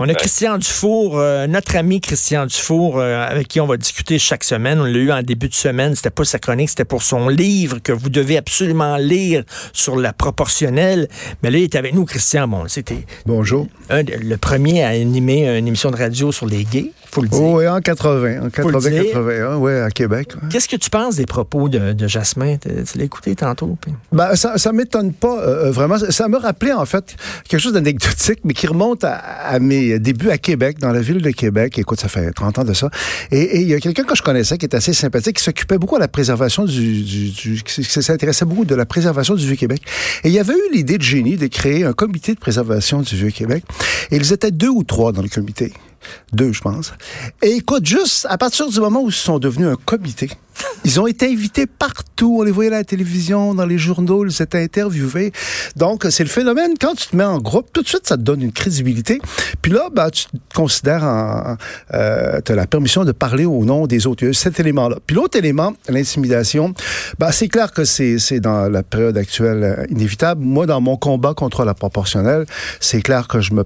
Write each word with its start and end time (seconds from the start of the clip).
On 0.00 0.08
a 0.08 0.14
Christian 0.14 0.58
Dufour, 0.58 1.18
euh, 1.18 1.48
notre 1.48 1.74
ami 1.74 2.00
Christian 2.00 2.46
Dufour, 2.46 3.00
euh, 3.00 3.26
avec 3.26 3.48
qui 3.48 3.60
on 3.60 3.66
va 3.66 3.76
discuter 3.76 4.20
chaque 4.20 4.44
semaine. 4.44 4.80
On 4.80 4.84
l'a 4.84 4.96
eu 4.96 5.10
en 5.10 5.22
début 5.22 5.48
de 5.48 5.54
semaine. 5.54 5.96
C'était 5.96 6.10
pas 6.10 6.22
sa 6.22 6.38
chronique, 6.38 6.68
c'était 6.68 6.84
pour 6.84 7.02
son 7.02 7.28
livre 7.28 7.80
que 7.82 7.90
vous 7.90 8.08
devez 8.08 8.36
absolument 8.36 8.96
lire 8.96 9.42
sur 9.72 9.96
la 9.96 10.12
proportionnelle. 10.12 11.08
Mais 11.42 11.50
là, 11.50 11.58
il 11.58 11.64
est 11.64 11.74
avec 11.74 11.94
nous, 11.94 12.04
Christian. 12.04 12.46
Bon, 12.46 12.68
c'était. 12.68 13.06
Bonjour. 13.26 13.66
le 13.90 14.36
premier 14.36 14.84
à 14.84 14.90
animer 14.90 15.58
une 15.58 15.66
émission 15.66 15.90
de 15.90 15.96
radio 15.96 16.30
sur 16.30 16.46
les 16.46 16.62
gays. 16.62 16.92
Faut 17.10 17.22
le 17.22 17.28
dire. 17.28 17.40
Oh, 17.40 17.58
oui, 17.58 17.68
en 17.68 17.80
80, 17.80 18.46
en 18.46 18.50
80, 18.50 18.80
81, 18.80 19.56
oui, 19.56 19.72
à 19.72 19.90
Québec. 19.90 20.32
Qu'est-ce 20.50 20.68
que 20.68 20.76
tu 20.76 20.90
penses 20.90 21.16
des 21.16 21.26
propos 21.26 21.68
de, 21.68 21.92
de 21.92 22.06
Jasmin? 22.06 22.56
Tu 22.58 22.98
l'as 22.98 23.04
écouté 23.04 23.34
tantôt? 23.34 23.78
Ben, 24.12 24.36
ça, 24.36 24.58
ça 24.58 24.72
m'étonne 24.72 25.12
pas, 25.12 25.40
euh, 25.40 25.70
vraiment. 25.70 25.96
Ça 25.98 26.28
me 26.28 26.36
rappelait, 26.36 26.72
en 26.72 26.84
fait, 26.84 27.16
quelque 27.48 27.60
chose 27.60 27.72
d'anecdotique, 27.72 28.40
mais 28.44 28.52
qui 28.52 28.66
remonte 28.66 29.04
à, 29.04 29.14
à 29.14 29.58
mes 29.58 29.98
début 29.98 30.30
à 30.30 30.38
Québec, 30.38 30.78
dans 30.78 30.92
la 30.92 31.00
ville 31.00 31.22
de 31.22 31.30
Québec. 31.30 31.78
Écoute, 31.78 32.00
ça 32.00 32.08
fait 32.08 32.30
30 32.30 32.58
ans 32.58 32.64
de 32.64 32.74
ça. 32.74 32.90
Et 33.30 33.60
il 33.60 33.68
y 33.68 33.74
a 33.74 33.80
quelqu'un 33.80 34.04
que 34.04 34.14
je 34.14 34.22
connaissais 34.22 34.58
qui 34.58 34.66
est 34.66 34.74
assez 34.74 34.92
sympathique, 34.92 35.36
qui 35.36 35.44
s'occupait 35.44 35.78
beaucoup 35.78 35.96
de 35.96 36.00
la 36.00 36.08
préservation 36.08 36.64
du, 36.64 37.02
du, 37.02 37.30
du 37.30 37.62
qui 37.62 37.84
s'intéressait 37.84 38.44
beaucoup 38.44 38.64
de 38.64 38.74
la 38.74 38.86
préservation 38.86 39.34
du 39.34 39.46
Vieux-Québec. 39.46 39.82
Et 40.24 40.28
il 40.28 40.34
y 40.34 40.38
avait 40.38 40.54
eu 40.54 40.74
l'idée 40.74 40.98
de 40.98 41.02
génie 41.02 41.36
de 41.36 41.46
créer 41.46 41.84
un 41.84 41.92
comité 41.92 42.34
de 42.34 42.40
préservation 42.40 43.00
du 43.00 43.16
Vieux-Québec. 43.16 43.64
Et 44.10 44.16
ils 44.16 44.32
étaient 44.32 44.50
deux 44.50 44.68
ou 44.68 44.84
trois 44.84 45.12
dans 45.12 45.22
le 45.22 45.28
comité. 45.28 45.72
Deux, 46.32 46.52
je 46.52 46.60
pense. 46.60 46.92
Et 47.42 47.56
écoute, 47.56 47.86
juste 47.86 48.26
à 48.28 48.38
partir 48.38 48.68
du 48.68 48.80
moment 48.80 49.02
où 49.02 49.08
ils 49.08 49.14
sont 49.14 49.38
devenus 49.38 49.68
un 49.68 49.76
comité, 49.76 50.30
ils 50.84 51.00
ont 51.00 51.06
été 51.06 51.26
invités 51.26 51.66
partout. 51.66 52.38
On 52.40 52.42
les 52.42 52.50
voyait 52.50 52.72
à 52.72 52.78
la 52.78 52.84
télévision, 52.84 53.54
dans 53.54 53.66
les 53.66 53.78
journaux, 53.78 54.24
ils 54.26 54.42
étaient 54.42 54.62
interviewés. 54.62 55.32
Donc, 55.76 56.06
c'est 56.10 56.24
le 56.24 56.28
phénomène. 56.28 56.72
Quand 56.80 56.94
tu 56.94 57.08
te 57.08 57.16
mets 57.16 57.24
en 57.24 57.38
groupe, 57.38 57.68
tout 57.72 57.82
de 57.82 57.88
suite, 57.88 58.06
ça 58.06 58.16
te 58.16 58.22
donne 58.22 58.42
une 58.42 58.52
crédibilité. 58.52 59.20
Puis 59.62 59.72
là, 59.72 59.88
ben, 59.92 60.10
tu 60.10 60.24
te 60.24 60.54
considères 60.54 61.04
en... 61.04 61.56
Euh, 61.94 62.40
tu 62.44 62.52
as 62.52 62.54
la 62.54 62.66
permission 62.66 63.04
de 63.04 63.12
parler 63.12 63.44
au 63.44 63.64
nom 63.64 63.86
des 63.86 64.06
autres. 64.06 64.30
Cet 64.32 64.60
élément-là. 64.60 64.96
Puis 65.06 65.16
l'autre 65.16 65.38
élément, 65.38 65.74
l'intimidation, 65.88 66.74
ben, 67.18 67.30
c'est 67.32 67.48
clair 67.48 67.72
que 67.72 67.84
c'est 67.84 68.40
dans 68.40 68.68
la 68.68 68.82
période 68.82 69.16
actuelle 69.16 69.62
euh, 69.62 69.86
inévitable. 69.90 70.42
Moi, 70.42 70.66
dans 70.66 70.80
mon 70.80 70.96
combat 70.96 71.34
contre 71.34 71.64
la 71.64 71.74
proportionnelle, 71.74 72.46
c'est 72.80 73.02
clair 73.02 73.28
que 73.28 73.40
je 73.40 73.52
me, 73.52 73.64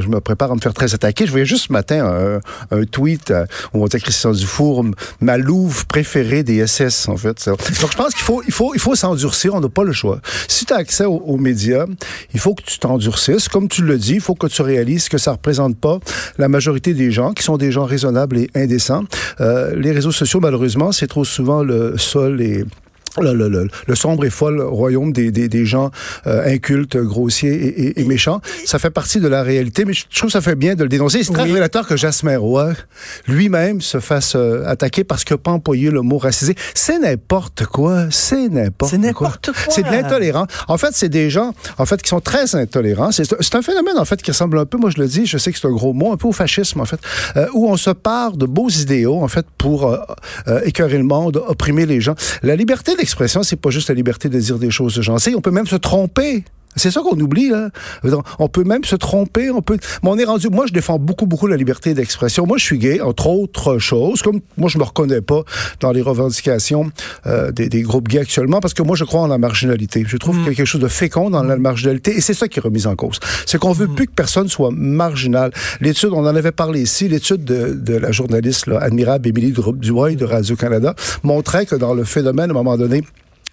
je 0.00 0.08
me 0.08 0.20
prépare 0.20 0.50
à 0.50 0.54
me 0.54 0.60
faire 0.60 0.74
très 0.74 0.94
attaquer. 0.94 1.26
Je 1.26 1.30
voyais 1.30 1.46
juste 1.46 1.66
ce 1.68 1.72
matin 1.72 2.04
un, 2.04 2.76
un 2.76 2.84
tweet 2.84 3.30
euh, 3.30 3.46
où 3.72 3.82
on 3.82 3.86
disait 3.86 4.00
Christian 4.00 4.32
Dufour, 4.32 4.84
ma 5.20 5.36
louve 5.36 5.86
préférée 5.86 6.33
des 6.42 6.66
SS, 6.66 7.08
en 7.08 7.16
fait. 7.16 7.46
Donc, 7.46 7.60
je 7.92 7.96
pense 7.96 8.14
qu'il 8.14 8.22
faut, 8.22 8.42
il 8.46 8.52
faut, 8.52 8.74
il 8.74 8.80
faut 8.80 8.94
s'endurcir. 8.94 9.54
On 9.54 9.60
n'a 9.60 9.68
pas 9.68 9.84
le 9.84 9.92
choix. 9.92 10.20
Si 10.48 10.64
tu 10.64 10.72
as 10.72 10.76
accès 10.76 11.04
aux, 11.04 11.36
médias, 11.36 11.86
il 12.32 12.40
faut 12.40 12.54
que 12.54 12.62
tu 12.62 12.78
t'endurcisses. 12.78 13.48
Comme 13.48 13.68
tu 13.68 13.82
le 13.82 13.98
dis, 13.98 14.14
il 14.14 14.20
faut 14.20 14.34
que 14.34 14.46
tu 14.46 14.62
réalises 14.62 15.08
que 15.08 15.18
ça 15.18 15.32
représente 15.32 15.76
pas 15.76 15.98
la 16.38 16.48
majorité 16.48 16.94
des 16.94 17.10
gens, 17.10 17.32
qui 17.32 17.42
sont 17.42 17.56
des 17.56 17.72
gens 17.72 17.84
raisonnables 17.84 18.38
et 18.38 18.50
indécents. 18.54 19.04
Euh, 19.40 19.74
les 19.76 19.92
réseaux 19.92 20.12
sociaux, 20.12 20.40
malheureusement, 20.40 20.92
c'est 20.92 21.06
trop 21.06 21.24
souvent 21.24 21.62
le 21.62 21.98
sol 21.98 22.40
et 22.40 22.64
le, 23.22 23.32
le, 23.32 23.68
le, 23.86 23.94
sombre 23.94 24.24
et 24.24 24.30
folle 24.30 24.60
royaume 24.60 25.12
des, 25.12 25.30
des, 25.30 25.48
des 25.48 25.64
gens 25.64 25.90
euh, 26.26 26.52
incultes, 26.52 26.96
grossiers 26.96 27.52
et, 27.52 28.00
et, 28.00 28.04
méchants. 28.04 28.40
Ça 28.64 28.78
fait 28.78 28.90
partie 28.90 29.20
de 29.20 29.28
la 29.28 29.42
réalité, 29.42 29.84
mais 29.84 29.92
je 29.92 30.04
trouve 30.14 30.28
que 30.28 30.32
ça 30.32 30.40
fait 30.40 30.54
bien 30.54 30.74
de 30.74 30.82
le 30.82 30.88
dénoncer. 30.88 31.22
C'est 31.22 31.32
très 31.32 31.44
révélateur 31.44 31.86
que 31.86 31.96
Jasmin 31.96 32.38
Roy 32.38 32.72
lui-même 33.26 33.80
se 33.80 34.00
fasse 34.00 34.34
euh, 34.36 34.64
attaquer 34.66 35.04
parce 35.04 35.24
qu'il 35.24 35.34
n'a 35.34 35.38
pas 35.38 35.52
employé 35.52 35.90
le 35.90 36.02
mot 36.02 36.18
racisé. 36.18 36.54
C'est 36.74 36.98
n'importe 36.98 37.66
quoi. 37.66 38.06
C'est 38.10 38.48
n'importe 38.48 38.96
quoi. 39.14 39.14
Quoi. 39.14 39.32
C'est 39.68 39.82
de 39.82 39.90
l'intolérant. 39.90 40.46
En 40.68 40.78
fait, 40.78 40.90
c'est 40.92 41.08
des 41.08 41.30
gens, 41.30 41.54
en 41.78 41.86
fait, 41.86 42.02
qui 42.02 42.08
sont 42.08 42.20
très 42.20 42.54
intolérants. 42.56 43.10
C'est 43.12 43.54
un 43.54 43.62
phénomène, 43.62 43.98
en 43.98 44.04
fait, 44.04 44.20
qui 44.22 44.30
ressemble 44.30 44.58
un 44.58 44.66
peu, 44.66 44.78
moi 44.78 44.90
je 44.90 45.00
le 45.00 45.06
dis, 45.06 45.26
je 45.26 45.38
sais 45.38 45.52
que 45.52 45.58
c'est 45.58 45.66
un 45.66 45.72
gros 45.72 45.92
mot, 45.92 46.12
un 46.12 46.16
peu 46.16 46.28
au 46.28 46.32
fascisme, 46.32 46.80
en 46.80 46.84
fait, 46.84 46.98
euh, 47.36 47.46
où 47.54 47.68
on 47.68 47.76
se 47.76 47.90
part 47.90 48.36
de 48.36 48.46
beaux 48.46 48.68
idéaux, 48.68 49.22
en 49.22 49.28
fait, 49.28 49.46
pour 49.56 49.96
écœurer 50.64 50.98
le 50.98 51.04
monde, 51.04 51.42
opprimer 51.46 51.86
les 51.86 52.00
gens. 52.00 52.14
La 52.42 52.56
liberté 52.56 52.94
l'expression, 53.04 53.42
c'est 53.42 53.56
pas 53.56 53.68
juste 53.68 53.90
la 53.90 53.94
liberté 53.94 54.30
de 54.30 54.40
dire 54.40 54.58
des 54.58 54.70
choses 54.70 54.98
gentilles. 55.02 55.34
On 55.36 55.42
peut 55.42 55.50
même 55.50 55.66
se 55.66 55.76
tromper. 55.76 56.42
C'est 56.76 56.90
ça 56.90 57.00
qu'on 57.00 57.18
oublie, 57.18 57.48
là. 57.48 57.70
On 58.38 58.48
peut 58.48 58.64
même 58.64 58.84
se 58.84 58.96
tromper, 58.96 59.50
on 59.50 59.62
peut. 59.62 59.78
Mais 60.02 60.10
on 60.10 60.18
est 60.18 60.24
rendu. 60.24 60.48
Moi, 60.48 60.66
je 60.66 60.72
défends 60.72 60.98
beaucoup, 60.98 61.26
beaucoup 61.26 61.46
la 61.46 61.56
liberté 61.56 61.94
d'expression. 61.94 62.46
Moi, 62.46 62.58
je 62.58 62.64
suis 62.64 62.78
gay, 62.78 63.00
entre 63.00 63.28
autres 63.28 63.78
choses. 63.78 64.22
Comme 64.22 64.40
moi, 64.56 64.68
je 64.68 64.78
me 64.78 64.84
reconnais 64.84 65.20
pas 65.20 65.42
dans 65.80 65.92
les 65.92 66.02
revendications 66.02 66.90
euh, 67.26 67.52
des, 67.52 67.68
des, 67.68 67.82
groupes 67.82 68.08
gays 68.08 68.20
actuellement, 68.20 68.60
parce 68.60 68.74
que 68.74 68.82
moi, 68.82 68.96
je 68.96 69.04
crois 69.04 69.20
en 69.20 69.26
la 69.26 69.38
marginalité. 69.38 70.04
Je 70.06 70.16
trouve 70.16 70.36
qu'il 70.38 70.46
y 70.46 70.50
a 70.50 70.54
quelque 70.54 70.66
chose 70.66 70.80
de 70.80 70.88
fécond 70.88 71.30
dans 71.30 71.42
la 71.42 71.56
marginalité, 71.56 72.16
et 72.16 72.20
c'est 72.20 72.34
ça 72.34 72.48
qui 72.48 72.58
est 72.58 72.62
remis 72.62 72.86
en 72.86 72.96
cause. 72.96 73.20
C'est 73.46 73.58
qu'on 73.58 73.72
veut 73.72 73.86
mm. 73.86 73.94
plus 73.94 74.06
que 74.06 74.12
personne 74.12 74.48
soit 74.48 74.70
marginal. 74.72 75.52
L'étude, 75.80 76.10
on 76.12 76.26
en 76.26 76.34
avait 76.34 76.52
parlé 76.52 76.82
ici, 76.82 77.08
l'étude 77.08 77.44
de, 77.44 77.74
de, 77.74 77.96
la 77.96 78.12
journaliste 78.12 78.66
là, 78.66 78.78
admirable 78.80 79.28
Émilie 79.28 79.52
Dubois 79.52 80.12
de 80.12 80.24
Radio-Canada 80.24 80.94
montrait 81.22 81.66
que 81.66 81.76
dans 81.76 81.94
le 81.94 82.04
phénomène, 82.04 82.50
à 82.50 82.52
un 82.52 82.54
moment 82.54 82.76
donné, 82.76 83.02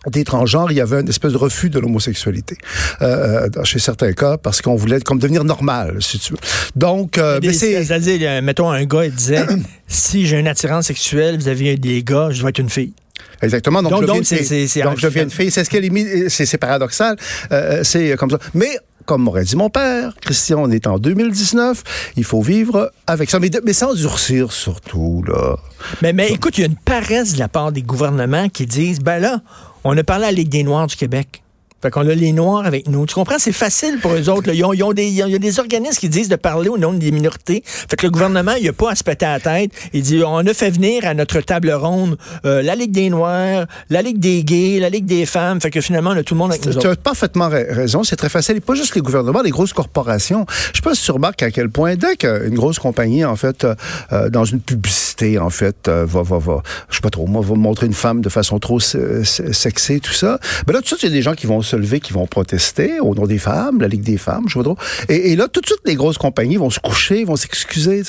des 0.08 0.24
transgenres, 0.24 0.72
il 0.72 0.78
y 0.78 0.82
avait 0.82 1.02
une 1.02 1.10
espèce 1.10 1.34
de 1.34 1.38
refus 1.38 1.70
de 1.70 1.80
l'homosexualité 1.80 2.58
euh, 3.02 3.48
euh 3.56 3.64
chez 3.64 3.78
certains 3.78 4.14
cas 4.14 4.38
parce 4.38 4.62
qu'on 4.62 4.76
voulait 4.76 5.00
comme 5.02 5.20
devenir 5.20 5.44
normal, 5.44 5.98
si 6.00 6.18
tu 6.18 6.34
veux. 6.34 6.40
Donc, 6.76 7.18
euh, 7.18 7.40
mais 7.42 7.54
c'est, 7.54 7.84
c'est-à-dire, 7.84 8.20
euh, 8.24 8.42
mettons 8.42 8.70
un 8.70 8.84
gars 8.86 9.06
il 9.06 9.14
disait 9.14 9.46
si 9.88 10.26
j'ai 10.26 10.40
une 10.40 10.48
attirance 10.48 10.88
sexuelle 10.88 11.38
vis-à-vis 11.38 11.78
des 11.78 12.04
gars, 12.04 12.30
je 12.32 12.42
dois 12.42 12.50
être 12.50 12.60
une 12.60 12.70
fille. 12.70 12.94
Exactement. 13.42 13.82
Donc, 13.82 13.92
donc, 13.92 14.24
je 14.24 14.36
deviens 14.36 14.86
donc 14.86 14.98
je 14.98 15.08
deviens 15.08 15.24
une 15.24 15.32
fille. 15.32 15.52
C'est 15.52 15.64
ce 15.64 15.70
qu'elle 15.70 15.86
est 15.86 16.30
c'est 16.30 16.58
paradoxal. 16.58 17.16
Euh, 17.52 17.82
c'est 17.84 18.16
comme 18.18 18.30
ça. 18.30 18.40
Mais 18.54 18.78
comme 19.06 19.24
m'aurait 19.24 19.44
dit 19.44 19.56
mon 19.56 19.70
père, 19.70 20.14
Christian, 20.22 20.64
on 20.64 20.72
est 20.72 20.86
en 20.88 21.00
2019, 21.00 21.84
il 22.18 22.24
faut 22.24 22.42
vivre 22.42 22.92
avec 23.08 23.30
ça, 23.30 23.40
mais, 23.40 23.50
mais 23.66 23.74
sans 23.74 23.94
durcir 23.94 24.52
surtout, 24.52 25.24
là. 25.28 25.58
Mais, 26.02 26.14
mais 26.14 26.30
écoute, 26.30 26.58
il 26.58 26.62
y 26.62 26.64
a 26.64 26.68
une 26.68 26.76
paresse 26.76 27.34
de 27.34 27.40
la 27.40 27.48
part 27.48 27.72
des 27.72 27.82
gouvernements 27.82 28.48
qui 28.50 28.68
disent, 28.68 29.00
ben 29.00 29.20
là, 29.20 29.42
on 29.84 29.98
a 29.98 30.04
parlé 30.04 30.26
à 30.26 30.32
la 30.32 30.34
Ligue 30.34 30.50
des 30.50 30.64
Noirs 30.64 30.88
du 30.88 30.96
Québec. 30.96 31.41
Fait 31.82 31.90
qu'on 31.90 32.08
a 32.08 32.14
les 32.14 32.32
Noirs 32.32 32.66
avec 32.66 32.88
nous. 32.88 33.06
Tu 33.06 33.16
comprends? 33.16 33.40
C'est 33.40 33.52
facile 33.52 34.00
pour 34.00 34.14
eux 34.14 34.30
autres. 34.30 34.54
Ils, 34.54 34.64
ont, 34.64 34.94
des, 34.94 35.08
il 35.08 35.14
y 35.16 35.22
a 35.22 35.40
des 35.40 35.60
organismes 35.60 36.00
qui 36.00 36.10
disent 36.10 36.30
de 36.30 36.36
parler 36.36 36.70
au 36.70 36.78
nom 36.78 36.94
des 36.94 37.12
minorités. 37.12 37.64
Fait 37.66 37.96
que 37.96 38.06
le 38.06 38.12
gouvernement, 38.12 38.54
il 38.54 38.68
a 38.68 38.74
pas 38.74 38.92
à 38.92 38.96
se 38.96 39.04
péter 39.04 39.26
à 39.26 39.34
la 39.34 39.40
tête. 39.40 39.72
Il 39.94 40.04
dit, 40.04 40.22
on 40.26 40.38
a 40.38 40.54
fait 40.54 40.70
venir 40.70 41.06
à 41.06 41.14
notre 41.14 41.42
table 41.42 41.72
ronde 41.72 42.18
euh, 42.46 42.62
la 42.62 42.76
Ligue 42.76 42.92
des 42.92 43.10
Noirs, 43.10 43.66
la 43.90 44.02
Ligue 44.02 44.20
des 44.20 44.44
gays, 44.44 44.80
la 44.80 44.90
Ligue 44.90 45.06
des 45.06 45.26
femmes. 45.26 45.60
Fait 45.60 45.72
que 45.72 45.82
finalement, 45.82 46.12
on 46.12 46.18
a 46.18 46.24
tout 46.24 46.36
le 46.36 46.40
monde 46.40 46.52
avec 46.52 46.66
nous 46.66 46.74
Tu 46.74 46.88
as 46.88 46.96
parfaitement 46.96 47.50
raison. 47.50 48.04
C'est 48.04 48.16
très 48.16 48.30
facile. 48.30 48.58
Et 48.58 48.62
pas 48.62 48.76
juste 48.76 48.96
les 48.96 49.02
gouvernements, 49.02 49.42
les 49.42 49.50
grosses 49.50 49.74
corporations. 49.74 50.46
Je 50.72 50.78
sais 50.78 50.84
pas 50.84 50.94
si 50.94 51.04
tu 51.04 51.12
remarques 51.12 51.42
à 51.42 51.52
quel 51.52 51.70
point, 51.70 51.96
dès 51.96 52.16
qu'une 52.16 52.56
grosse 52.56 52.80
compagnie, 52.80 53.26
en 53.26 53.36
fait, 53.36 53.66
euh, 54.12 54.30
dans 54.30 54.46
une 54.46 54.62
publicité, 54.62 55.40
en 55.40 55.50
fait, 55.50 55.88
euh, 55.88 56.06
va, 56.06 56.22
va, 56.22 56.38
va, 56.38 56.62
je 56.90 56.96
sais 56.96 57.02
pas 57.02 57.10
trop, 57.10 57.26
moi, 57.28 57.42
va 57.42 57.56
montrer 57.56 57.88
une 57.88 57.94
femme 57.94 58.22
de 58.22 58.30
façon 58.30 58.60
trop 58.60 58.80
sexée, 58.80 60.00
tout 60.00 60.14
ça. 60.14 60.40
Ben 60.68 60.74
là, 60.74 60.82
tout 60.82 60.88
suite, 60.88 61.04
il 61.04 61.10
y 61.10 61.12
a 61.12 61.16
des 61.16 61.22
gens 61.22 61.34
qui 61.34 61.48
vont 61.48 61.62
se 61.62 61.71
lever, 61.76 62.00
qui 62.00 62.14
vont 62.14 62.28
protester 62.28 63.00
au 63.00 63.16
nom 63.16 63.26
des 63.26 63.38
femmes, 63.38 63.82
la 63.82 63.88
Ligue 63.88 64.04
des 64.04 64.18
femmes, 64.18 64.46
je 64.48 64.60
trop. 64.60 64.78
Et, 65.10 65.32
et, 65.32 65.36
là, 65.36 65.48
tout 65.48 65.62
de 65.62 65.66
suite, 65.66 65.82
les 65.86 65.96
grosses 65.96 66.18
compagnies 66.18 66.58
vont 66.58 66.70
se 66.70 66.80
coucher, 66.80 67.24
vont 67.24 67.36
s'excuser. 67.36 68.04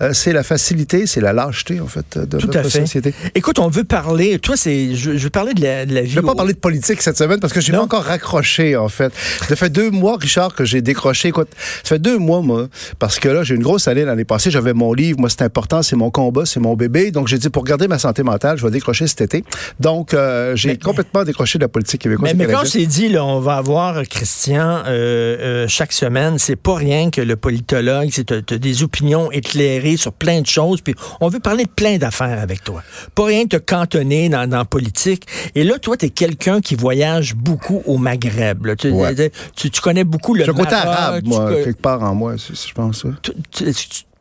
Euh, 0.00 0.10
c'est 0.12 0.32
la 0.32 0.42
facilité, 0.42 1.06
c'est 1.06 1.20
la 1.20 1.32
lâcheté, 1.32 1.80
en 1.80 1.86
fait, 1.86 2.18
de 2.18 2.38
tout 2.38 2.46
notre 2.46 2.68
société. 2.68 3.14
Écoute, 3.34 3.58
on 3.58 3.68
veut 3.68 3.84
parler, 3.84 4.38
toi, 4.38 4.56
c'est, 4.56 4.94
je, 4.94 5.10
veux 5.10 5.30
parler 5.30 5.54
de 5.54 5.62
la, 5.62 5.86
de 5.86 5.94
la 5.94 6.02
vie. 6.02 6.10
Je 6.10 6.16
ne 6.16 6.20
veux 6.20 6.26
pas 6.26 6.34
parler 6.34 6.54
de 6.54 6.58
politique 6.58 7.02
cette 7.02 7.18
semaine 7.18 7.40
parce 7.40 7.52
que 7.52 7.60
je 7.60 7.72
pas 7.72 7.80
encore 7.80 8.04
raccroché, 8.04 8.76
en 8.76 8.88
fait. 8.88 9.12
Ça 9.48 9.56
fait 9.56 9.70
deux 9.70 9.90
mois, 9.90 10.16
Richard, 10.16 10.54
que 10.54 10.64
j'ai 10.64 10.82
décroché. 10.82 11.28
Écoute, 11.28 11.48
ça 11.82 11.90
fait 11.90 11.98
deux 11.98 12.18
mois, 12.18 12.40
moi, 12.40 12.68
parce 12.98 13.18
que 13.18 13.28
là, 13.28 13.42
j'ai 13.42 13.54
une 13.54 13.62
grosse 13.62 13.88
année 13.88 14.04
l'année 14.04 14.24
passée. 14.24 14.50
J'avais 14.50 14.72
mon 14.72 14.92
livre, 14.92 15.18
moi, 15.20 15.28
c'est 15.28 15.42
important, 15.42 15.82
c'est 15.82 15.96
mon 15.96 16.10
combat, 16.10 16.46
c'est 16.46 16.60
mon 16.60 16.74
bébé. 16.74 17.10
Donc, 17.10 17.28
j'ai 17.28 17.38
dit, 17.38 17.50
pour 17.50 17.64
garder 17.64 17.88
ma 17.88 17.98
santé 17.98 18.22
mentale, 18.22 18.58
je 18.58 18.64
vais 18.64 18.70
décrocher 18.70 19.06
cet 19.06 19.20
été. 19.20 19.44
Donc, 19.80 20.14
euh, 20.14 20.54
j'ai 20.56 20.78
complètement 20.78 21.24
décroché 21.24 21.58
de 21.58 21.64
la 21.64 21.68
politique 21.68 22.02
québécoise. 22.02 22.34
Mais, 22.34 22.46
mais 22.46 22.52
quand 22.52 22.64
dit, 22.64 23.03
là, 23.08 23.24
on 23.24 23.40
va 23.40 23.56
avoir, 23.56 24.02
Christian, 24.08 24.82
euh, 24.86 24.86
euh, 24.86 25.68
chaque 25.68 25.92
semaine. 25.92 26.38
C'est 26.38 26.56
pas 26.56 26.74
rien 26.74 27.10
que 27.10 27.20
le 27.20 27.36
politologue, 27.36 28.08
c'est 28.12 28.32
as, 28.32 28.58
des 28.58 28.82
opinions 28.82 29.30
éclairées 29.30 29.96
sur 29.96 30.12
plein 30.12 30.40
de 30.40 30.46
choses. 30.46 30.80
Puis 30.80 30.94
on 31.20 31.28
veut 31.28 31.40
parler 31.40 31.64
de 31.64 31.70
plein 31.70 31.98
d'affaires 31.98 32.40
avec 32.40 32.64
toi. 32.64 32.82
Pas 33.14 33.24
rien 33.26 33.46
te 33.46 33.56
cantonner 33.56 34.28
dans, 34.28 34.48
dans 34.48 34.64
politique. 34.64 35.26
Et 35.54 35.64
là, 35.64 35.78
toi, 35.78 35.96
tu 35.96 36.06
es 36.06 36.10
quelqu'un 36.10 36.60
qui 36.60 36.74
voyage 36.74 37.34
beaucoup 37.34 37.82
au 37.86 37.98
Maghreb. 37.98 38.66
Tu, 38.76 39.70
tu, 39.70 39.80
connais 39.80 40.04
beaucoup 40.04 40.34
le 40.34 40.46
Maroc. 40.46 40.64
côté 40.64 40.74
arabe, 40.74 41.24
moi, 41.24 41.54
quelque 41.62 41.80
part 41.80 42.02
en 42.02 42.14
moi, 42.14 42.36
je 42.36 42.72
pense. 42.72 43.04
Tu, 43.52 43.64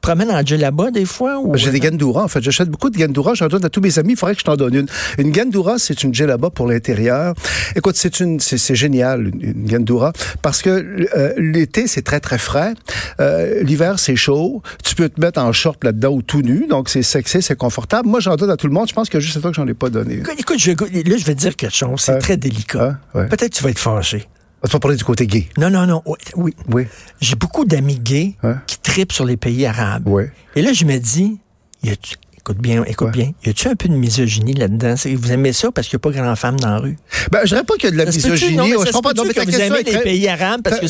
promènes 0.03 0.29
en 0.29 0.45
djellaba 0.45 0.91
des 0.91 1.05
fois? 1.05 1.39
Ou... 1.39 1.55
J'ai 1.55 1.71
des 1.71 1.79
gandoura, 1.79 2.25
en 2.25 2.27
fait. 2.27 2.44
J'achète 2.44 2.69
beaucoup 2.69 2.89
de 2.89 2.97
gandoura. 2.97 3.33
J'en 3.33 3.47
donne 3.47 3.65
à 3.65 3.69
tous 3.69 3.81
mes 3.81 3.97
amis. 3.97 4.13
Il 4.13 4.17
faudrait 4.17 4.35
que 4.35 4.41
je 4.41 4.45
t'en 4.45 4.57
donne 4.57 4.75
une. 4.75 4.88
Une 5.17 5.31
gandoura, 5.31 5.79
c'est 5.79 6.03
une 6.03 6.13
djellaba 6.13 6.50
pour 6.50 6.67
l'intérieur. 6.67 7.33
Écoute, 7.75 7.95
c'est 7.95 8.19
une, 8.19 8.39
c'est 8.39 8.75
génial, 8.75 9.31
une, 9.41 9.65
gandoura, 9.65 10.11
parce 10.41 10.61
que 10.61 10.69
euh, 11.15 11.33
l'été, 11.38 11.88
c'est 11.88 12.01
très, 12.01 12.19
très 12.19 12.38
frais. 12.38 12.73
Euh, 13.21 13.63
L'hiver, 13.63 13.97
c'est 13.97 14.17
chaud. 14.17 14.61
Tu 14.83 14.94
peux 14.94 15.07
te 15.07 15.19
mettre 15.21 15.39
en 15.41 15.53
short 15.53 15.83
là-dedans 15.83 16.11
ou 16.11 16.21
tout 16.21 16.41
nu. 16.41 16.67
Donc, 16.69 16.89
c'est 16.89 17.03
sexy, 17.03 17.41
c'est 17.41 17.55
confortable. 17.55 18.09
Moi, 18.09 18.19
j'en 18.19 18.35
donne 18.35 18.51
à 18.51 18.57
tout 18.57 18.67
le 18.67 18.73
monde. 18.73 18.89
Je 18.89 18.94
pense 18.94 19.09
que 19.09 19.19
juste 19.21 19.38
à 19.38 19.39
toi 19.39 19.51
que 19.51 19.55
j'en 19.55 19.67
ai 19.67 19.73
pas 19.73 19.89
donné. 19.89 20.21
Écoute, 20.38 20.59
je, 20.59 20.71
là, 20.71 21.17
je 21.17 21.25
vais 21.25 21.35
te 21.35 21.39
dire 21.39 21.55
quelque 21.55 21.73
chose. 21.73 22.01
C'est 22.01 22.19
très 22.19 22.35
délicat. 22.35 22.97
Peut-être 23.13 23.50
que 23.50 23.55
tu 23.55 23.63
vas 23.63 23.69
être 23.69 23.79
fâché. 23.79 24.27
Tu 24.65 24.71
vas 24.71 24.80
parler 24.80 24.98
du 24.98 25.04
côté 25.04 25.27
gay? 25.27 25.48
Non, 25.57 25.69
non, 25.69 25.86
non. 25.86 26.01
Oui. 26.36 26.54
oui. 26.71 26.88
J'ai 27.19 27.36
beaucoup 27.36 27.65
d'amis 27.65 28.00
gays 28.00 28.36
qui 28.68 28.77
tripent 28.80 29.12
sur 29.12 29.25
les 29.25 29.38
pays 29.38 29.65
arabes. 29.65 30.04
Oui. 30.06 30.24
Et 30.56 30.62
là, 30.62 30.71
je 30.74 30.86
me 30.86 30.98
dis, 30.98 31.38
écoute 31.83 32.57
bien, 32.60 32.83
écoute 32.86 33.12
bien, 33.12 33.31
y 33.45 33.50
a-tu 33.50 33.68
un 33.68 33.75
peu 33.75 33.89
de 33.89 33.95
misogynie 33.95 34.54
là-dedans? 34.54 34.95
Vous 35.15 35.31
aimez 35.31 35.54
ça 35.54 35.71
parce 35.71 35.88
qu'il 35.88 35.98
n'y 35.98 36.01
a 36.01 36.12
pas 36.12 36.12
grand 36.12 36.36
femme 36.36 36.60
dans 36.60 36.69
la 36.69 36.77
rue? 36.77 36.98
Ben, 37.31 37.42
je 37.44 37.50
dirais 37.50 37.63
pas 37.63 37.75
qu'il 37.75 37.86
y 37.86 37.88
a 37.88 37.92
de 37.92 37.98
la 37.98 38.06
misogynie. 38.06 38.56
Non, 38.56 38.65
je 38.65 38.92
comprends 38.92 39.01
pas 39.01 39.13
que 39.13 39.45
vous 39.45 39.60
aimez 39.60 39.83
les 39.83 39.98
pays 40.00 40.27
arabes? 40.27 40.62
Parce 40.63 40.80
que 40.80 40.86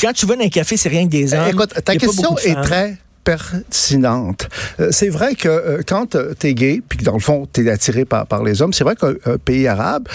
quand 0.00 0.12
tu 0.12 0.26
vas 0.26 0.36
dans 0.36 0.44
un 0.44 0.48
café, 0.48 0.76
c'est 0.76 0.88
rien 0.88 1.04
que 1.04 1.10
des 1.10 1.34
hommes. 1.34 1.48
Écoute, 1.48 1.74
ta 1.84 1.96
question 1.96 2.36
est 2.38 2.54
très 2.62 2.96
pertinente. 3.26 4.48
Euh, 4.78 4.90
c'est 4.92 5.08
vrai 5.08 5.34
que 5.34 5.48
euh, 5.48 5.82
quand 5.86 6.14
euh, 6.14 6.32
tu 6.38 6.46
es 6.46 6.54
gay, 6.54 6.80
puis 6.88 6.98
que 6.98 7.04
dans 7.04 7.14
le 7.14 7.18
fond, 7.18 7.48
tu 7.52 7.66
es 7.66 7.70
attiré 7.70 8.04
par, 8.04 8.24
par 8.26 8.44
les 8.44 8.62
hommes, 8.62 8.72
c'est 8.72 8.84
vrai 8.84 8.94
qu'un 8.94 9.36
pays 9.44 9.66
arabe 9.66 10.08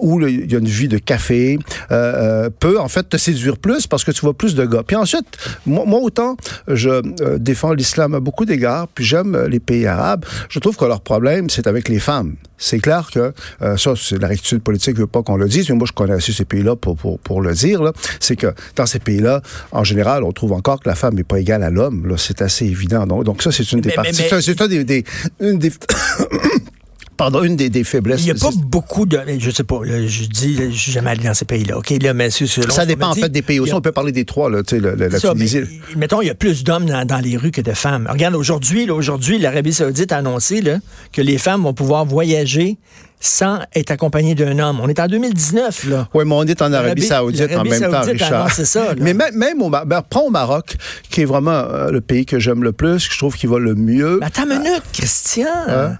où 0.00 0.20
il 0.26 0.50
y 0.50 0.54
a 0.54 0.58
une 0.58 0.66
vie 0.66 0.88
de 0.88 0.98
café 0.98 1.58
peut 1.88 2.78
en 2.78 2.88
fait 2.88 3.08
te 3.08 3.16
séduire 3.16 3.56
plus 3.56 3.86
parce 3.86 4.04
que 4.04 4.10
tu 4.10 4.20
vois 4.20 4.34
plus 4.34 4.54
de 4.54 4.66
gars. 4.66 4.82
Puis 4.86 4.96
ensuite, 4.96 5.26
moi, 5.64 6.00
autant 6.00 6.36
je 6.68 7.00
défends 7.38 7.72
l'islam 7.72 8.14
à 8.14 8.20
beaucoup 8.20 8.44
d'égards, 8.44 8.88
puis 8.88 9.04
j'aime 9.04 9.46
les 9.46 9.60
pays 9.60 9.86
arabes, 9.86 10.26
je 10.48 10.58
trouve 10.58 10.76
que 10.76 10.84
leur 10.84 11.00
problème, 11.00 11.48
c'est 11.48 11.66
avec 11.66 11.88
les 11.88 11.98
femmes. 11.98 12.34
C'est 12.58 12.78
clair 12.78 13.08
que 13.12 13.32
ça, 13.76 13.94
c'est 13.96 14.18
la 14.18 14.28
rectitude 14.28 14.62
politique 14.62 14.98
veut 14.98 15.06
pas 15.06 15.22
qu'on 15.22 15.36
le 15.36 15.48
dise, 15.48 15.70
mais 15.70 15.76
moi 15.76 15.86
je 15.86 15.92
connais 15.92 16.12
assez 16.12 16.32
ces 16.32 16.44
pays-là 16.44 16.76
pour, 16.76 16.96
pour, 16.96 17.18
pour 17.18 17.40
le 17.40 17.54
dire. 17.54 17.80
C'est 18.18 18.36
que 18.36 18.48
dans 18.76 18.86
ces 18.86 18.98
pays-là, 18.98 19.40
en 19.72 19.84
général, 19.84 20.24
on 20.24 20.32
trouve 20.32 20.52
encore 20.52 20.80
que 20.80 20.88
la 20.88 20.94
femme 20.94 21.14
n'est 21.14 21.24
pas 21.24 21.40
égale 21.40 21.62
à 21.62 21.70
l'homme. 21.70 22.14
C'est 22.18 22.42
c'est 22.50 22.66
évident. 22.66 23.06
Donc, 23.06 23.24
donc 23.24 23.42
ça, 23.42 23.52
c'est 23.52 23.70
une 23.72 23.80
des 23.80 23.92
parties. 23.92 24.14
C'est 24.14 24.68
des, 24.68 24.84
des, 24.84 25.04
une 25.40 25.58
des 25.58 25.72
pardon, 27.20 27.42
une 27.42 27.54
des, 27.54 27.68
des 27.68 27.84
faiblesses. 27.84 28.22
Il 28.22 28.24
n'y 28.24 28.30
a 28.30 28.34
pas 28.34 28.50
beaucoup 28.56 29.04
de. 29.04 29.20
Je 29.38 29.50
sais 29.50 29.62
pas, 29.62 29.80
je 29.84 30.24
dis, 30.24 30.56
je 30.56 30.76
suis 30.76 30.90
jamais 30.92 31.10
allé 31.10 31.24
dans 31.24 31.34
ces 31.34 31.44
pays-là. 31.44 31.76
OK, 31.76 31.90
là, 32.00 32.14
mais 32.14 32.30
Ça 32.30 32.86
dépend, 32.86 33.10
en 33.10 33.14
fait, 33.14 33.28
des 33.28 33.42
pays 33.42 33.60
aussi. 33.60 33.74
On 33.74 33.82
peut 33.82 33.92
parler 33.92 34.12
des 34.12 34.24
trois, 34.24 34.48
là, 34.48 34.62
tu 34.62 34.80
sais, 34.80 34.96
la, 34.96 35.20
Tunisie. 35.20 35.60
mettons, 35.96 36.22
il 36.22 36.28
y 36.28 36.30
a 36.30 36.34
plus 36.34 36.64
d'hommes 36.64 36.86
dans, 36.86 37.20
les 37.22 37.36
rues 37.36 37.50
que 37.50 37.60
de 37.60 37.72
femmes. 37.72 38.08
Regarde, 38.10 38.34
aujourd'hui, 38.34 38.88
aujourd'hui, 38.90 39.38
l'Arabie 39.38 39.74
Saoudite 39.74 40.12
a 40.12 40.18
annoncé 40.18 40.62
là, 40.62 40.78
que 41.12 41.20
les 41.20 41.36
femmes 41.36 41.62
vont 41.62 41.74
pouvoir 41.74 42.06
voyager 42.06 42.78
sans 43.20 43.60
être 43.74 43.90
accompagnées 43.90 44.34
d'un 44.34 44.58
homme. 44.58 44.80
On 44.82 44.88
est 44.88 44.98
en 44.98 45.06
2019, 45.06 45.84
là. 45.88 46.08
Oui, 46.14 46.24
mais 46.26 46.34
on 46.34 46.44
est 46.44 46.62
en 46.62 46.72
Arabie, 46.72 47.02
Saoudite 47.02 47.54
en 47.54 47.64
même 47.64 47.90
temps, 47.90 48.00
Richard. 48.00 48.50
Ça, 48.50 48.94
mais 48.98 49.14
même, 49.14 49.62
au 49.62 49.68
Maroc, 49.68 49.88
ben, 49.88 50.02
prends 50.08 50.22
au 50.22 50.30
Maroc, 50.30 50.76
qui 51.10 51.20
est 51.20 51.26
vraiment 51.26 51.50
euh, 51.50 51.90
le 51.90 52.00
pays 52.00 52.24
que 52.24 52.38
j'aime 52.38 52.64
le 52.64 52.72
plus, 52.72 53.06
que 53.06 53.14
je 53.14 53.18
trouve 53.18 53.36
qu'il 53.36 53.50
va 53.50 53.58
le 53.58 53.74
mieux. 53.74 54.18
Mais 54.20 54.26
attends 54.26 54.44
une 54.44 54.58
minute, 54.58 54.82
Christian. 54.92 55.46
Hein? 55.68 55.98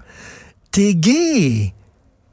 T'es 0.71 0.95
gay. 0.95 1.73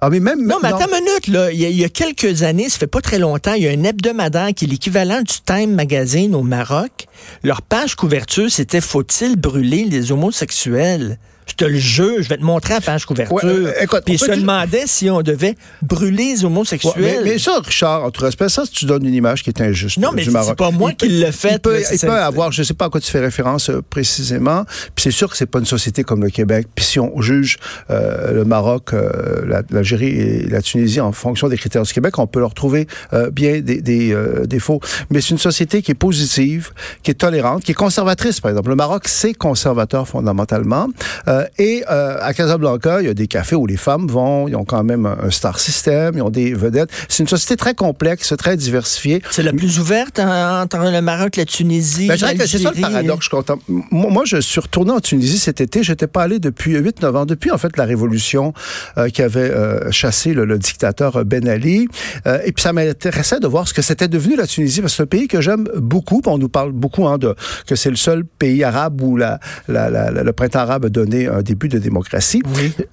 Ah, 0.01 0.11
mais 0.11 0.21
même, 0.21 0.47
non, 0.47 0.57
mais 0.63 0.69
attends 0.69 0.87
une 0.87 1.05
minute, 1.05 1.29
là. 1.29 1.51
Il 1.51 1.61
y, 1.61 1.85
a, 1.85 1.89
quelques 1.89 2.45
années, 2.45 2.69
ça 2.69 2.79
fait 2.79 2.87
pas 2.87 3.01
très 3.01 3.19
longtemps, 3.19 3.55
il 3.55 3.65
y 3.65 3.69
a 3.69 3.71
un 3.73 3.83
hebdomadaire 3.83 4.55
qui 4.55 4.65
est 4.65 4.69
l'équivalent 4.69 5.21
du 5.21 5.35
Time 5.45 5.75
Magazine 5.75 6.35
au 6.35 6.43
Maroc. 6.43 7.09
Leur 7.43 7.63
page 7.63 7.97
couverture, 7.97 8.49
c'était 8.49 8.81
Faut-il 8.81 9.37
brûler 9.37 9.85
les 9.85 10.13
homosexuels? 10.13 11.19
Je 11.49 11.55
te 11.55 11.65
le 11.65 11.79
jure, 11.79 12.23
je 12.23 12.29
vais 12.29 12.37
te 12.37 12.43
montrer 12.43 12.75
la 12.75 12.81
page 12.81 13.05
couverture. 13.07 13.39
Euh, 13.43 13.73
Puis 14.05 14.15
il 14.15 14.19
se 14.19 14.31
demandait 14.33 14.85
si 14.87 15.11
on 15.11 15.23
devait 15.23 15.57
brûler 15.83 16.35
les 16.35 16.45
homosexuels. 16.45 17.21
mais, 17.25 17.39
ça, 17.39 17.59
Richard, 17.65 18.05
en 18.05 18.11
tout 18.11 18.23
respect, 18.23 18.49
ça, 18.49 18.65
tu 18.71 18.85
donnes 18.85 19.05
une 19.07 19.15
image 19.15 19.43
qui 19.43 19.51
est 19.51 19.61
injuste. 19.61 19.99
Non, 19.99 20.11
mais 20.13 20.25
c'est 20.25 20.57
pas 20.57 20.71
moi 20.71 20.93
qui 20.93 21.09
le 21.09 21.31
fait. 21.31 21.55
Il 21.55 21.61
peut, 21.61 21.81
il 21.93 21.99
peut 21.99 22.13
avoir, 22.13 22.53
je 22.53 22.63
sais 22.63 22.75
pas 22.75 22.87
à 22.87 22.91
quoi 22.91 23.01
tu 23.01 23.11
fais 23.11 23.21
référence 23.21 23.71
euh, 23.71 23.83
précisément. 23.89 24.65
Puis 24.95 25.05
c'est 25.05 25.11
sûr 25.11 25.29
que 25.31 25.37
c'est 25.37 25.47
pas 25.47 25.59
une 25.59 25.67
société 25.67 26.05
comme 26.05 26.23
le 26.23 26.31
Québec. 26.31 26.67
Puis 26.75 26.85
si 26.85 27.01
on 27.01 27.21
juge 27.21 27.59
euh, 27.91 28.33
le 28.33 28.45
Maroc, 28.45 28.93
l'Algérie 29.71 30.09
et 30.09 30.47
la 30.49 30.63
Tunisie 30.63 31.01
en 31.01 31.13
fonction 31.13 31.49
des 31.49 31.57
critères 31.57 31.83
du 31.83 31.93
Québec, 31.93 32.19
on 32.19 32.27
peut 32.27 32.41
leur 32.41 32.55
trouver 32.55 32.87
bien 33.33 33.61
des, 33.61 33.81
des 33.81 34.17
défauts. 34.47 34.81
Mais 35.11 35.21
c'est 35.21 35.31
une 35.31 35.39
société 35.39 35.83
qui 35.83 35.91
est 35.93 35.95
positive, 35.95 36.71
qui 37.03 37.11
est 37.11 37.15
tolérante, 37.15 37.63
qui 37.65 37.73
est 37.73 37.75
conservatrice, 37.75 38.41
par 38.41 38.51
exemple. 38.51 38.71
Le 38.71 38.77
Maroc, 38.77 39.09
c'est 39.09 39.35
conservateur 39.35 40.07
fondamentalement. 40.07 40.89
Euh, 41.29 41.38
et 41.59 41.85
euh, 41.91 42.19
à 42.21 42.33
Casablanca, 42.35 43.01
il 43.01 43.07
y 43.07 43.11
a 43.11 43.15
des 43.15 43.27
cafés 43.27 43.57
où 43.57 43.67
les 43.67 43.77
femmes 43.77 44.07
vont, 44.09 44.49
ils 44.49 44.57
ont 44.57 44.65
quand 44.65 44.85
même 44.85 45.07
un 45.07 45.31
star 45.31 45.59
system, 45.59 46.15
ils 46.17 46.23
ont 46.23 46.31
des 46.31 46.55
vedettes. 46.55 46.91
C'est 47.09 47.23
une 47.23 47.29
société 47.29 47.57
très 47.57 47.75
complexe, 47.75 48.35
très 48.37 48.57
diversifiée. 48.57 49.23
C'est 49.31 49.43
la 49.43 49.53
plus 49.53 49.79
ouverte 49.79 50.19
entre 50.19 50.91
le 50.91 51.01
Maroc, 51.01 51.37
la 51.37 51.45
Tunisie. 51.45 52.09
Ben, 52.09 52.17
c'est 52.17 52.59
ça 52.59 52.73
le 52.75 52.81
paradoxe. 52.81 53.29
Je. 53.31 53.53
Moi, 53.91 54.23
je 54.25 54.41
suis 54.41 54.61
retourné 54.61 54.93
en 54.93 55.01
Tunisie 55.01 55.39
cet 55.39 55.61
été. 55.61 55.83
J'étais 55.83 56.07
pas 56.07 56.23
allé 56.23 56.39
depuis 56.39 56.79
8-9 56.79 57.17
ans, 57.17 57.27
depuis 57.27 57.51
en 57.51 57.59
fait 57.59 57.77
la 57.77 57.85
révolution 57.85 58.53
euh, 58.97 59.09
qui 59.09 59.23
avait 59.23 59.53
chassé 59.91 60.33
le, 60.33 60.59
dictateur 60.59 61.25
Ben 61.25 61.47
Ali. 61.49 61.89
et 62.27 62.53
puis 62.53 62.63
ça 62.63 62.73
m'intéressait 62.73 63.39
de 63.39 63.47
voir 63.47 63.69
ce 63.69 63.75
que 63.75 63.83
c'était 63.83 64.09
devenu 64.09 64.35
la 64.35 64.47
Tunisie, 64.47 64.81
parce 64.81 64.93
que 64.93 64.97
c'est 64.97 65.03
un 65.03 65.07
pays 65.07 65.29
que 65.29 65.41
j'aime 65.41 65.69
beaucoup. 65.77 66.21
On 66.27 66.39
nous 66.39 66.49
parle 66.49 66.73
beaucoup 66.73 67.07
hein, 67.07 67.19
de 67.19 67.35
que 67.67 67.77
c'est 67.77 67.91
le 67.91 67.97
seul 67.97 68.25
pays 68.25 68.65
arabe 68.65 69.01
où 69.03 69.17
la, 69.17 69.39
la, 69.69 70.11
le 70.11 70.33
printemps 70.33 70.61
arabe 70.61 70.87
a 70.87 70.89
donné 70.89 71.28
un 71.29 71.43
début 71.43 71.69
de 71.69 71.79
démocratie. 71.79 72.43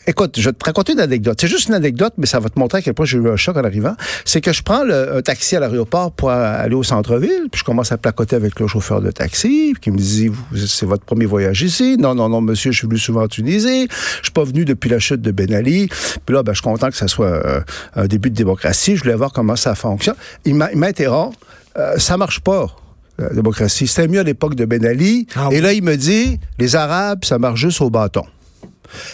Écoute, 0.08 0.40
je 0.40 0.50
vais 0.50 0.54
te 0.54 0.66
raconter 0.66 0.94
une 0.94 1.00
anecdote. 1.00 1.38
C'est 1.40 1.48
juste 1.48 1.68
une 1.68 1.74
anecdote, 1.74 2.14
mais 2.18 2.26
ça 2.26 2.40
va 2.40 2.50
te 2.50 2.60
montrer 2.60 2.80
à 2.80 2.82
quel 2.82 2.94
point 2.94 3.06
j'ai 3.06 3.18
eu 3.18 3.30
un 3.30 3.36
choc 3.36 3.58
en 3.58 3.64
arrivant. 3.64 3.96
C'est 4.26 4.42
que 4.42 4.54
je 4.54 4.64
prends 4.64 4.84
le, 4.84 5.18
un 5.18 5.22
taxi 5.22 5.56
à 5.56 5.60
l'aéroport 5.60 6.12
pour 6.12 6.30
aller 6.30 6.76
au 6.76 6.84
centre-ville, 6.84 7.48
puis 7.52 7.60
je 7.60 7.64
commence 7.64 7.92
à 7.92 7.98
placoter 7.98 8.36
avec 8.36 8.60
le 8.60 8.68
chauffeur 8.68 9.02
de 9.02 9.12
taxi, 9.12 9.74
qui 9.82 9.92
me 9.92 9.98
dit 9.98 10.30
c'est 10.68 10.86
votre 10.86 11.06
premier 11.06 11.26
voyage 11.26 11.62
ici. 11.62 11.98
Non, 11.98 12.16
non, 12.16 12.30
non, 12.30 12.42
monsieur, 12.42 12.72
je 12.72 12.78
suis 12.78 12.88
venu 12.88 13.00
souvent 13.00 13.24
en 13.24 13.28
Tunisie. 13.28 13.88
Je 13.90 14.24
suis 14.24 14.32
pas 14.32 14.44
venu 14.44 14.66
depuis 14.66 14.90
la 14.90 15.00
chute 15.00 15.22
de 15.22 15.32
Ben 15.32 15.54
Ali. 15.54 15.88
Puis 16.26 16.36
là, 16.36 16.44
ben, 16.44 16.54
je 16.54 16.58
suis 16.58 16.64
content 16.64 16.90
que 16.90 16.98
ça 16.98 17.08
soit 17.08 17.28
euh, 17.28 17.62
un 17.96 18.08
début 18.08 18.30
de 18.30 18.36
démocratie. 18.36 18.96
Je 18.96 19.04
voulais 19.04 19.16
voir 19.16 19.32
comment 19.32 19.56
ça 19.56 19.76
fonctionne. 19.76 20.16
Il 20.46 20.56
m'interrompt. 20.56 21.38
Euh, 21.78 21.98
ça 21.98 22.18
marche 22.18 22.40
pas 22.40 22.68
la 23.18 23.30
démocratie. 23.30 23.88
C'était 23.88 24.08
mieux 24.08 24.20
à 24.20 24.24
l'époque 24.24 24.56
de 24.56 24.66
Ben 24.66 24.86
Ali. 24.86 25.28
Ah 25.36 25.50
et 25.52 25.62
là, 25.62 25.74
il 25.74 25.84
me 25.84 25.96
dit, 25.96 26.40
les 26.60 26.76
Arabes, 26.76 27.24
ça 27.24 27.40
marche 27.40 27.60
juste 27.60 27.82
au 27.82 27.90
bâton. 27.90 28.26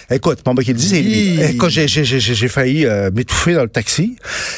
Écoute, 0.09 0.39
mon 0.45 0.55
qu'il 0.55 0.75
dit, 0.75 0.87
c'est 0.87 1.51
Écoute, 1.51 1.69
j'ai 1.69 2.47
failli 2.47 2.85
euh, 2.85 3.09
m'étouffer 3.13 3.53
dans 3.53 3.63
le 3.63 3.69
taxi. 3.69 4.15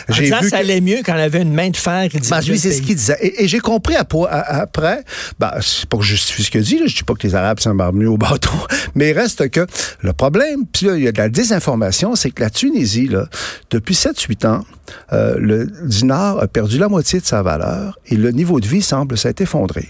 J'ai 0.09 0.25
vu 0.25 0.49
ça 0.49 0.57
allait 0.57 0.81
mieux 0.81 0.99
quand 1.05 1.13
on 1.13 1.17
avait 1.17 1.41
une 1.41 1.53
main 1.53 1.69
de 1.69 1.77
fer 1.77 2.07
qui 2.09 2.19
disait. 2.19 2.41
lui, 2.41 2.59
c'est 2.59 2.71
ce 2.71 2.81
qu'il 2.81 2.95
disait. 2.95 3.17
Et, 3.21 3.47
j'ai 3.47 3.59
compris 3.59 3.95
après, 3.95 5.03
bah, 5.39 5.57
c'est 5.61 5.87
pas 5.87 5.97
que 5.97 6.03
je 6.03 6.09
justifie 6.09 6.43
ce 6.43 6.51
qu'il 6.51 6.61
dit, 6.61 6.79
là, 6.79 6.85
je 6.87 6.95
dis 6.95 7.03
pas 7.03 7.13
que 7.13 7.25
les 7.25 7.35
Arabes 7.35 7.59
s'en 7.59 7.73
mieux 7.73 8.09
au 8.09 8.17
bâton, 8.17 8.51
mais 8.95 9.09
il 9.09 9.13
reste 9.13 9.49
que 9.49 9.65
le 10.01 10.13
problème, 10.13 10.65
puis 10.71 10.87
là, 10.87 10.95
il 10.95 11.03
y 11.03 11.07
a 11.07 11.11
de 11.11 11.17
la 11.17 11.29
désinformation, 11.29 12.15
c'est 12.15 12.31
que 12.31 12.41
la 12.41 12.49
Tunisie, 12.49 13.07
là, 13.07 13.27
depuis 13.69 13.95
7-8 13.95 14.47
ans, 14.47 14.65
euh, 15.11 15.35
le 15.37 15.67
dinar 15.85 16.39
a 16.39 16.47
perdu 16.47 16.77
la 16.77 16.87
moitié 16.87 17.19
de 17.19 17.25
sa 17.25 17.41
valeur 17.41 17.99
et 18.07 18.15
le 18.15 18.31
niveau 18.31 18.59
de 18.59 18.67
vie 18.67 18.81
semble 18.81 19.17
s'être 19.17 19.41
effondré. 19.41 19.89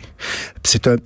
C'est 0.64 0.88
un 0.88 0.98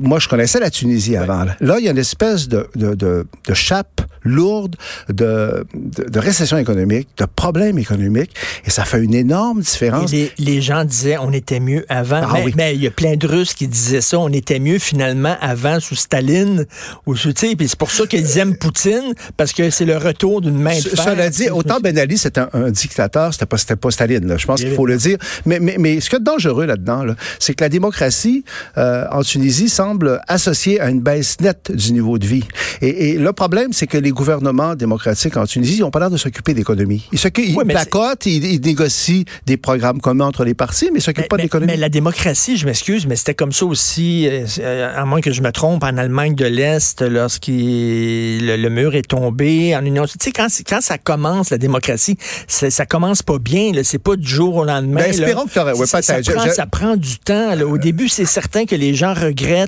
moi, 0.00 0.18
je 0.18 0.28
connaissais 0.28 0.60
la 0.60 0.70
Tunisie 0.70 1.16
avant. 1.16 1.44
Là, 1.60 1.78
il 1.78 1.84
y 1.84 1.88
a 1.88 1.90
une 1.90 1.98
espèce 1.98 2.48
de, 2.48 2.68
de, 2.74 2.94
de, 2.94 3.26
de 3.46 3.54
chape 3.54 4.00
lourde 4.24 4.76
de, 5.08 5.66
de, 5.74 6.18
récession 6.18 6.56
économique, 6.56 7.08
de 7.18 7.26
problèmes 7.26 7.78
économiques, 7.78 8.34
et 8.64 8.70
ça 8.70 8.84
fait 8.84 9.02
une 9.02 9.14
énorme 9.14 9.60
différence. 9.60 10.10
Les, 10.10 10.32
les, 10.38 10.62
gens 10.62 10.84
disaient 10.84 11.18
on 11.18 11.32
était 11.32 11.60
mieux 11.60 11.84
avant, 11.88 12.22
ah 12.24 12.38
mais, 12.44 12.52
mais, 12.56 12.74
il 12.74 12.82
y 12.82 12.86
a 12.86 12.90
plein 12.90 13.16
de 13.16 13.26
Russes 13.26 13.52
qui 13.54 13.68
disaient 13.68 14.00
ça, 14.00 14.18
on 14.18 14.30
était 14.30 14.58
mieux 14.58 14.78
finalement 14.78 15.36
avant 15.40 15.78
sous 15.78 15.94
Staline, 15.94 16.64
ou 17.06 17.16
sous, 17.16 17.34
puis 17.34 17.68
c'est 17.68 17.78
pour 17.78 17.90
ça 17.90 18.06
qu'ils 18.06 18.38
aiment 18.38 18.56
Poutine, 18.56 19.14
parce 19.36 19.52
que 19.52 19.68
c'est 19.68 19.84
le 19.84 19.98
retour 19.98 20.40
d'une 20.40 20.58
main 20.58 20.76
de 20.76 20.88
fer. 20.88 21.04
Cela 21.04 21.28
dit, 21.28 21.50
autant 21.50 21.80
Ben 21.80 21.98
Ali, 21.98 22.16
c'était 22.16 22.42
un, 22.52 22.70
dictateur, 22.70 23.32
c'était 23.32 23.46
pas, 23.46 23.58
pas 23.58 23.90
Staline, 23.90 24.26
là. 24.26 24.36
je 24.38 24.46
pense 24.46 24.60
qu'il 24.60 24.74
faut 24.74 24.86
le 24.86 24.96
dire, 24.96 25.18
mais, 25.44 25.60
mais, 25.60 25.76
mais 25.78 26.00
ce 26.00 26.08
qui 26.08 26.16
est 26.16 26.20
dangereux 26.20 26.64
là-dedans, 26.64 27.04
là, 27.04 27.14
c'est 27.38 27.54
que 27.54 27.62
la 27.62 27.68
démocratie 27.68 28.44
euh, 28.78 29.04
en 29.10 29.22
Tunisie 29.22 29.68
semble 29.74 30.20
associée 30.28 30.80
à 30.80 30.88
une 30.88 31.00
baisse 31.00 31.40
nette 31.40 31.72
du 31.74 31.92
niveau 31.92 32.18
de 32.18 32.26
vie. 32.26 32.44
Et, 32.80 33.14
le 33.14 33.32
problème, 33.32 33.72
c'est 33.72 33.86
que 33.86 33.98
les 33.98 34.10
gouvernements 34.10 34.74
démocratiques 34.74 35.36
en 35.36 35.46
Tunisie, 35.46 35.78
ils 35.78 35.80
n'ont 35.80 35.90
pas 35.90 35.98
l'air 35.98 36.10
de 36.10 36.16
s'occuper 36.16 36.54
d'économie. 36.54 37.08
Ils 37.12 37.18
s'occupent, 37.18 37.46
ils 37.48 37.66
placotent, 37.66 38.26
ils, 38.26 38.60
négocient 38.60 39.24
des 39.46 39.56
programmes 39.56 40.00
communs 40.00 40.26
entre 40.26 40.44
les 40.44 40.54
partis, 40.54 40.90
mais 40.92 41.00
ils 41.00 41.02
s'occupent 41.02 41.28
pas 41.28 41.36
d'économie. 41.36 41.72
Mais 41.72 41.76
la 41.76 41.88
démocratie, 41.88 42.56
je 42.56 42.66
m'excuse, 42.66 43.06
mais 43.06 43.16
c'était 43.16 43.34
comme 43.34 43.52
ça 43.52 43.66
aussi, 43.66 44.28
euh, 44.28 44.92
à 44.94 45.04
moins 45.04 45.20
que 45.20 45.32
je 45.32 45.42
me 45.42 45.50
trompe, 45.50 45.82
en 45.82 45.96
Allemagne 45.96 46.34
de 46.34 46.46
l'Est, 46.46 47.02
lorsqu'il 47.02 48.46
le, 48.46 48.68
mur 48.68 48.94
est 48.94 49.08
tombé, 49.08 49.76
en 49.76 49.84
Union. 49.84 50.04
Tu 50.06 50.12
sais, 50.20 50.32
quand, 50.32 50.48
quand 50.68 50.80
ça 50.80 50.98
commence, 50.98 51.50
la 51.50 51.58
démocratie, 51.58 52.16
ça 52.46 52.86
commence 52.86 53.22
pas 53.22 53.38
bien. 53.38 53.72
C'est 53.82 53.98
pas 53.98 54.16
du 54.16 54.28
jour 54.28 54.56
au 54.56 54.64
lendemain. 54.64 55.00
Ben, 55.00 55.10
espérons 55.10 55.46
que 55.46 55.76
ouais, 55.76 55.86
ça, 55.86 56.02
ça, 56.02 56.20
prend, 56.22 56.50
ça, 56.50 56.66
prend, 56.66 56.96
du 56.96 57.18
temps. 57.18 57.52
Au 57.60 57.78
début, 57.78 58.08
c'est 58.08 58.24
certain 58.24 58.66
que 58.66 58.76
les 58.76 58.94
gens 58.94 59.14
regrettent 59.14 59.63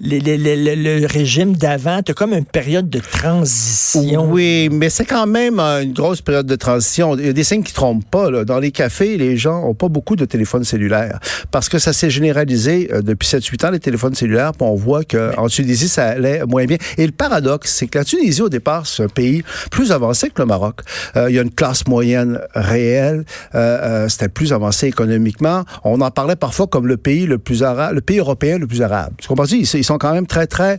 le 0.00 1.06
régime 1.06 1.56
d'avant. 1.56 2.02
Tu 2.02 2.14
comme 2.14 2.32
une 2.32 2.44
période 2.44 2.88
de 2.88 2.98
transition. 2.98 4.26
Oui, 4.30 4.68
mais 4.70 4.90
c'est 4.90 5.04
quand 5.04 5.26
même 5.26 5.60
une 5.60 5.92
grosse 5.92 6.20
période 6.20 6.46
de 6.46 6.56
transition. 6.56 7.16
Il 7.16 7.26
y 7.26 7.28
a 7.28 7.32
des 7.32 7.44
signes 7.44 7.62
qui 7.62 7.72
trompent 7.72 8.08
pas. 8.10 8.44
Dans 8.44 8.58
les 8.58 8.70
cafés, 8.70 9.16
les 9.16 9.36
gens 9.36 9.62
ont 9.64 9.74
pas 9.74 9.88
beaucoup 9.88 10.16
de 10.16 10.24
téléphones 10.24 10.64
cellulaires 10.64 11.18
parce 11.50 11.68
que 11.68 11.78
ça 11.78 11.92
s'est 11.92 12.10
généralisé 12.10 12.88
euh, 12.92 13.02
depuis 13.02 13.28
7-8 13.28 13.66
ans, 13.66 13.70
les 13.70 13.80
téléphones 13.80 14.14
cellulaires. 14.14 14.52
Puis 14.52 14.66
on 14.66 14.74
voit 14.74 15.04
qu'en 15.04 15.48
Tunisie, 15.48 15.88
ça 15.88 16.08
allait 16.08 16.44
moins 16.46 16.64
bien. 16.64 16.76
Et 16.98 17.06
le 17.06 17.12
paradoxe, 17.12 17.72
c'est 17.74 17.86
que 17.86 17.98
la 17.98 18.04
Tunisie, 18.04 18.42
au 18.42 18.48
départ, 18.48 18.86
c'est 18.86 19.04
un 19.04 19.08
pays 19.08 19.42
plus 19.70 19.92
avancé 19.92 20.30
que 20.30 20.40
le 20.42 20.46
Maroc. 20.46 20.80
Euh, 21.16 21.30
il 21.30 21.36
y 21.36 21.38
a 21.38 21.42
une 21.42 21.50
classe 21.50 21.86
moyenne 21.86 22.40
réelle. 22.54 23.24
Euh, 23.54 24.08
C'était 24.08 24.28
plus 24.28 24.52
avancé 24.52 24.86
économiquement. 24.86 25.64
On 25.84 26.00
en 26.00 26.10
parlait 26.10 26.36
parfois 26.36 26.66
comme 26.66 26.86
le 26.86 26.96
pays 26.96 27.26
le 27.26 27.38
plus 27.38 27.62
arabe, 27.62 27.94
le 27.94 28.00
pays 28.00 28.18
européen 28.18 28.58
le 28.58 28.66
plus 28.66 28.82
arabe. 28.82 29.12
Tu 29.18 29.28
comprends? 29.28 29.44
Ils, 29.44 29.62
ils 29.62 29.84
sont 29.84 29.98
quand 29.98 30.12
même 30.12 30.26
très, 30.26 30.46
très 30.46 30.78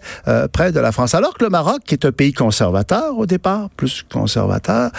près 0.52 0.72
de 0.72 0.80
la 0.80 0.92
France. 0.92 1.16
Alors 1.16 1.34
que 1.34 1.44
le 1.44 1.50
Maroc, 1.50 1.82
qui 1.86 1.96
est 1.96 2.06
un 2.06 2.12
pays 2.12 2.34
conservateur 2.34 3.18
au 3.18 3.26
départ, 3.26 3.70
plus 3.76 4.04
conservateur, 4.12 4.92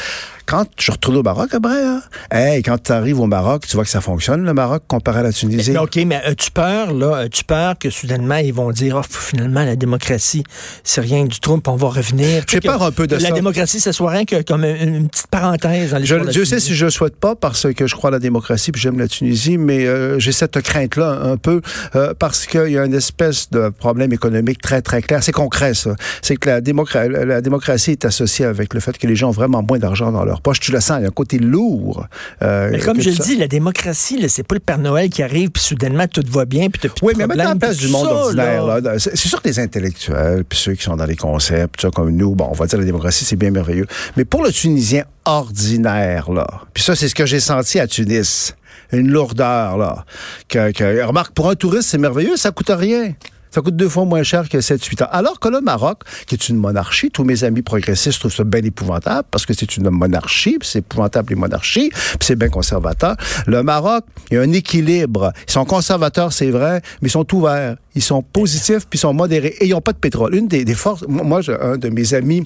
quand 0.49 0.65
je 0.81 0.91
retourne 0.91 1.17
au 1.19 1.23
Maroc 1.23 1.53
après, 1.53 1.85
hein, 1.85 2.01
hey, 2.31 2.63
quand 2.63 2.83
tu 2.83 2.91
arrives 2.91 3.21
au 3.21 3.27
Maroc, 3.27 3.67
tu 3.67 3.77
vois 3.77 3.85
que 3.85 3.91
ça 3.91 4.01
fonctionne, 4.01 4.45
le 4.45 4.55
Maroc, 4.55 4.83
comparé 4.89 5.21
à 5.21 5.25
la 5.25 5.33
Tunisie. 5.33 5.77
OK, 5.77 5.97
mais 6.07 6.17
as-tu 6.17 6.51
peur, 6.51 6.95
là, 6.95 7.17
as-tu 7.19 7.45
peur 7.45 7.79
que 7.79 7.91
soudainement, 7.91 8.37
ils 8.37 8.55
vont 8.55 8.71
dire, 8.71 8.97
oh, 8.99 9.07
finalement, 9.07 9.63
la 9.63 9.77
démocratie, 9.77 10.45
c'est 10.85 11.03
rien 11.03 11.27
du 11.27 11.39
tout, 11.39 11.61
on 11.67 11.77
va 11.77 11.89
revenir. 11.89 12.45
J'ai 12.49 12.63
peur 12.63 12.83
un 12.83 12.93
peu 12.93 13.07
de 13.07 13.19
ça. 13.19 13.29
La 13.29 13.35
démocratie, 13.35 13.79
ce 13.79 13.93
soit 13.93 14.11
rien 14.11 14.25
que 14.25 14.41
comme 14.41 14.65
une, 14.65 15.09
petite 15.11 15.27
parenthèse 15.27 15.91
dans 15.91 16.03
Je, 16.03 16.31
je 16.31 16.45
sais 16.45 16.61
si 16.61 16.75
je 16.75 16.87
ne 16.87 16.91
souhaite 16.91 17.17
pas, 17.17 17.35
parce 17.35 17.71
que 17.75 17.87
je 17.87 17.95
crois 17.95 18.09
à 18.09 18.13
la 18.13 18.19
démocratie, 18.19 18.73
puis 18.73 18.81
j'aime 18.81 18.99
la 18.99 19.09
Tunisie, 19.09 19.59
mais 19.59 19.85
euh, 19.85 20.19
j'ai 20.19 20.33
cette 20.33 20.63
crainte-là 20.63 21.11
un 21.25 21.37
peu, 21.37 21.61
euh, 21.95 22.15
parce 22.19 22.47
qu'il 22.47 22.71
y 22.71 22.79
a 22.79 22.87
une 22.87 22.95
espèce 22.95 23.28
de 23.51 23.69
problème 23.69 24.13
économique 24.13 24.61
très, 24.61 24.83
très 24.83 25.03
clair. 25.03 25.23
C'est 25.23 25.33
concret, 25.33 25.75
ça. 25.75 25.95
C'est 26.23 26.37
que 26.37 26.49
la, 26.49 27.25
la 27.25 27.41
démocratie 27.41 27.93
est 27.93 28.05
associée 28.05 28.45
avec 28.45 28.75
le 28.75 28.81
fait 28.81 28.97
que 28.99 29.07
les 29.07 29.17
gens 29.17 29.29
ont 29.29 29.33
vraiment 29.33 29.63
moins 29.63 29.79
d'argent 29.79 30.13
dans 30.13 30.25
leur 30.25 30.41
poche. 30.41 30.61
Tu 30.61 30.73
le 30.73 30.81
sens, 30.81 30.99
il 30.99 31.03
y 31.03 31.05
a 31.05 31.09
un 31.09 31.13
côté 31.13 31.39
lourd. 31.39 32.07
Euh, 32.43 32.71
mais 32.73 32.79
comme 32.81 33.01
je 33.01 33.11
le 33.11 33.17
dis, 33.17 33.37
la 33.37 33.49
démocratie, 33.49 34.29
c'est 34.29 34.47
pas 34.47 34.55
le 34.55 34.61
Père 34.61 34.79
Noël 34.79 35.11
qui 35.11 35.23
arrive, 35.23 35.51
puis 35.51 35.63
soudainement, 35.63 36.07
tout 36.07 36.23
va 36.29 36.45
bien, 36.45 36.69
puis 36.71 36.91
Oui, 37.03 37.15
mais 37.17 37.27
maintenant, 37.27 37.53
en 37.53 37.59
place 37.59 37.77
du 37.77 37.89
monde 37.89 38.07
ordinaire, 38.07 38.81
c'est 38.99 39.17
sûr 39.17 39.41
que 39.43 39.49
les 39.49 39.59
intellectuels, 39.59 40.45
puis 40.49 40.59
ceux 40.59 40.75
qui 40.75 40.83
sont 40.83 40.97
dans 40.97 41.07
les 41.07 41.17
concepts, 41.17 41.81
ça, 41.81 41.91
comme 41.91 42.11
nous, 42.11 42.35
bon, 42.35 42.49
on 42.51 42.55
va 42.55 42.67
dire 42.67 42.79
la 42.79 42.85
démocratie, 42.85 43.25
c'est 43.25 43.37
bien 43.37 43.51
merveilleux. 43.51 43.87
Mais 44.17 44.25
pour 44.25 44.43
le 44.43 44.53
Tunisien 44.53 45.05
ordinaire, 45.25 46.31
là, 46.31 46.47
puis 46.75 46.83
ça, 46.83 46.95
c'est 46.95 47.09
ce 47.09 47.15
que 47.15 47.27
j'ai 47.27 47.41
senti 47.41 47.79
à 47.81 47.87
Tunis, 47.87 48.55
une 48.93 49.11
lourdeur, 49.11 49.77
là. 49.77 50.05
Que, 50.49 51.05
remarque, 51.05 51.33
pour 51.35 51.51
un 51.51 51.55
touriste, 51.55 51.89
c'est 51.91 51.99
merveilleux, 51.99 52.37
ça 52.37 52.51
coûte 52.51 52.71
rien. 52.71 53.13
Ça 53.51 53.61
coûte 53.61 53.77
deux 53.77 53.89
fois 53.89 54.05
moins 54.05 54.23
cher 54.23 54.49
que 54.49 54.59
7-8 54.59 55.05
ans. 55.05 55.09
Alors 55.11 55.41
que 55.41 55.49
le 55.49 55.61
Maroc, 55.61 56.01
qui 56.27 56.35
est 56.35 56.49
une 56.49 56.57
monarchie, 56.57 57.11
tous 57.11 57.25
mes 57.25 57.45
amis 57.45 57.63
progressistes 57.63 58.21
trouvent 58.21 58.35
ça 58.35 58.45
bien 58.45 58.63
épouvantable 58.63 59.29
parce 59.31 59.47
que 59.47 59.55
c'est 59.55 59.77
une 59.77 59.91
monarchie, 59.91 60.59
c'est 60.63 60.81
épouvantable 60.81 61.31
les 61.31 61.37
monarchies, 61.37 61.91
c'est 62.21 62.37
bien 62.37 62.49
conservateur. 62.49 63.17
Le 63.47 63.63
Maroc, 63.63 64.05
il 64.31 64.35
y 64.35 64.37
a 64.39 64.43
un 64.43 64.53
équilibre. 64.53 65.33
Ils 65.47 65.53
sont 65.53 65.65
conservateurs, 65.65 66.33
c'est 66.33 66.51
vrai, 66.51 66.83
mais 67.01 67.09
ils 67.09 67.13
sont 67.13 67.35
ouverts. 67.35 67.77
Ils 67.95 68.03
sont 68.03 68.23
positifs, 68.23 68.87
puis 68.89 68.97
ils 68.97 69.01
sont 69.01 69.13
modérés. 69.15 69.57
Et 69.61 69.67
ils 69.67 69.71
n'ont 69.71 69.81
pas 69.81 69.93
de 69.93 69.99
pétrole. 69.99 70.35
Une 70.35 70.47
des, 70.47 70.65
forces... 70.75 71.05
Moi, 71.09 71.41
un 71.61 71.79
de 71.79 71.89
mes 71.89 72.15
amis 72.15 72.45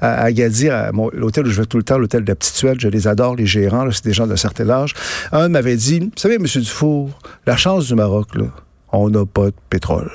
à 0.00 0.22
Agadir, 0.22 0.92
l'hôtel 1.12 1.46
où 1.46 1.50
je 1.50 1.60
vais 1.60 1.66
tout 1.66 1.76
le 1.76 1.82
temps, 1.82 1.98
l'hôtel 1.98 2.24
de 2.24 2.28
la 2.28 2.34
Petite 2.34 2.54
Suède, 2.54 2.76
je 2.80 2.88
les 2.88 3.06
adore, 3.06 3.36
les 3.36 3.46
gérants, 3.46 3.86
c'est 3.90 4.04
des 4.04 4.12
gens 4.12 4.26
d'un 4.26 4.36
certain 4.36 4.68
âge. 4.70 4.94
Un 5.32 5.48
m'avait 5.48 5.76
dit, 5.76 6.00
vous 6.00 6.10
savez, 6.16 6.36
M. 6.36 6.46
Dufour, 6.46 7.10
la 7.46 7.56
chance 7.56 7.86
du 7.86 7.94
Maroc, 7.94 8.34
là, 8.34 8.46
on 8.92 9.10
n'a 9.10 9.26
pas 9.26 9.46
de 9.46 9.54
pétrole. 9.68 10.10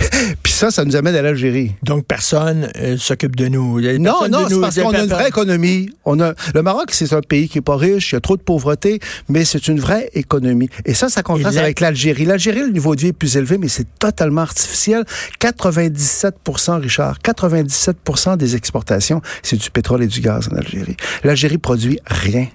Puis 0.42 0.52
ça, 0.52 0.70
ça 0.70 0.84
nous 0.84 0.96
amène 0.96 1.14
à 1.14 1.22
l'Algérie. 1.22 1.72
Donc 1.82 2.06
personne 2.06 2.70
euh, 2.76 2.96
s'occupe 2.96 3.36
de 3.36 3.48
nous. 3.48 3.80
Non, 3.98 4.28
non, 4.28 4.46
c'est 4.48 4.60
parce 4.60 4.78
qu'on 4.78 4.90
a 4.90 5.02
une 5.02 5.10
vraie 5.10 5.28
économie. 5.28 5.90
On 6.04 6.20
a 6.20 6.34
le 6.54 6.62
Maroc, 6.62 6.90
c'est 6.92 7.12
un 7.12 7.20
pays 7.20 7.48
qui 7.48 7.58
est 7.58 7.62
pas 7.62 7.76
riche, 7.76 8.12
il 8.12 8.14
y 8.14 8.18
a 8.18 8.20
trop 8.20 8.36
de 8.36 8.42
pauvreté, 8.42 9.00
mais 9.28 9.44
c'est 9.44 9.68
une 9.68 9.80
vraie 9.80 10.10
économie. 10.14 10.68
Et 10.84 10.94
ça, 10.94 11.08
ça 11.08 11.22
contraste 11.22 11.58
avec 11.58 11.80
l'Algérie. 11.80 12.24
L'Algérie, 12.24 12.60
le 12.60 12.70
niveau 12.70 12.94
de 12.94 13.00
vie 13.00 13.08
est 13.08 13.12
plus 13.12 13.36
élevé, 13.36 13.58
mais 13.58 13.68
c'est 13.68 13.86
totalement 13.98 14.42
artificiel. 14.42 15.04
97% 15.40 16.80
Richard, 16.80 17.18
97% 17.18 18.36
des 18.36 18.56
exportations, 18.56 19.20
c'est 19.42 19.56
du 19.56 19.70
pétrole 19.70 20.02
et 20.02 20.06
du 20.06 20.20
gaz 20.20 20.48
en 20.52 20.56
Algérie. 20.56 20.96
L'Algérie 21.24 21.58
produit 21.58 21.98
rien. 22.06 22.46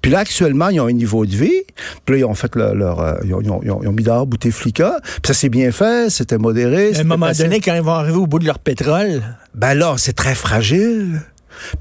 Puis 0.00 0.10
là, 0.10 0.20
actuellement, 0.20 0.68
ils 0.68 0.80
ont 0.80 0.86
un 0.86 0.92
niveau 0.92 1.26
de 1.26 1.34
vie. 1.34 1.62
Puis 2.04 2.14
là, 2.14 2.18
ils 2.18 2.24
ont 2.24 2.34
fait 2.34 2.54
leur... 2.56 3.00
Euh, 3.00 3.14
ils, 3.24 3.34
ont, 3.34 3.92
mis 3.92 4.02
dehors 4.02 4.26
Bouteflika. 4.26 4.96
Puis 5.02 5.20
ça 5.26 5.34
s'est 5.34 5.48
bien 5.48 5.72
fait, 5.72 6.10
c'était 6.10 6.38
modéré. 6.38 6.94
À 6.94 7.00
un 7.00 7.04
moment 7.04 7.32
donné, 7.32 7.60
quand 7.60 7.74
ils 7.74 7.82
vont 7.82 7.92
arriver 7.92 8.18
au 8.18 8.26
bout 8.26 8.38
de 8.38 8.46
leur 8.46 8.58
pétrole... 8.58 9.22
Ben 9.54 9.74
là, 9.74 9.96
c'est 9.98 10.14
très 10.14 10.34
fragile. 10.34 11.20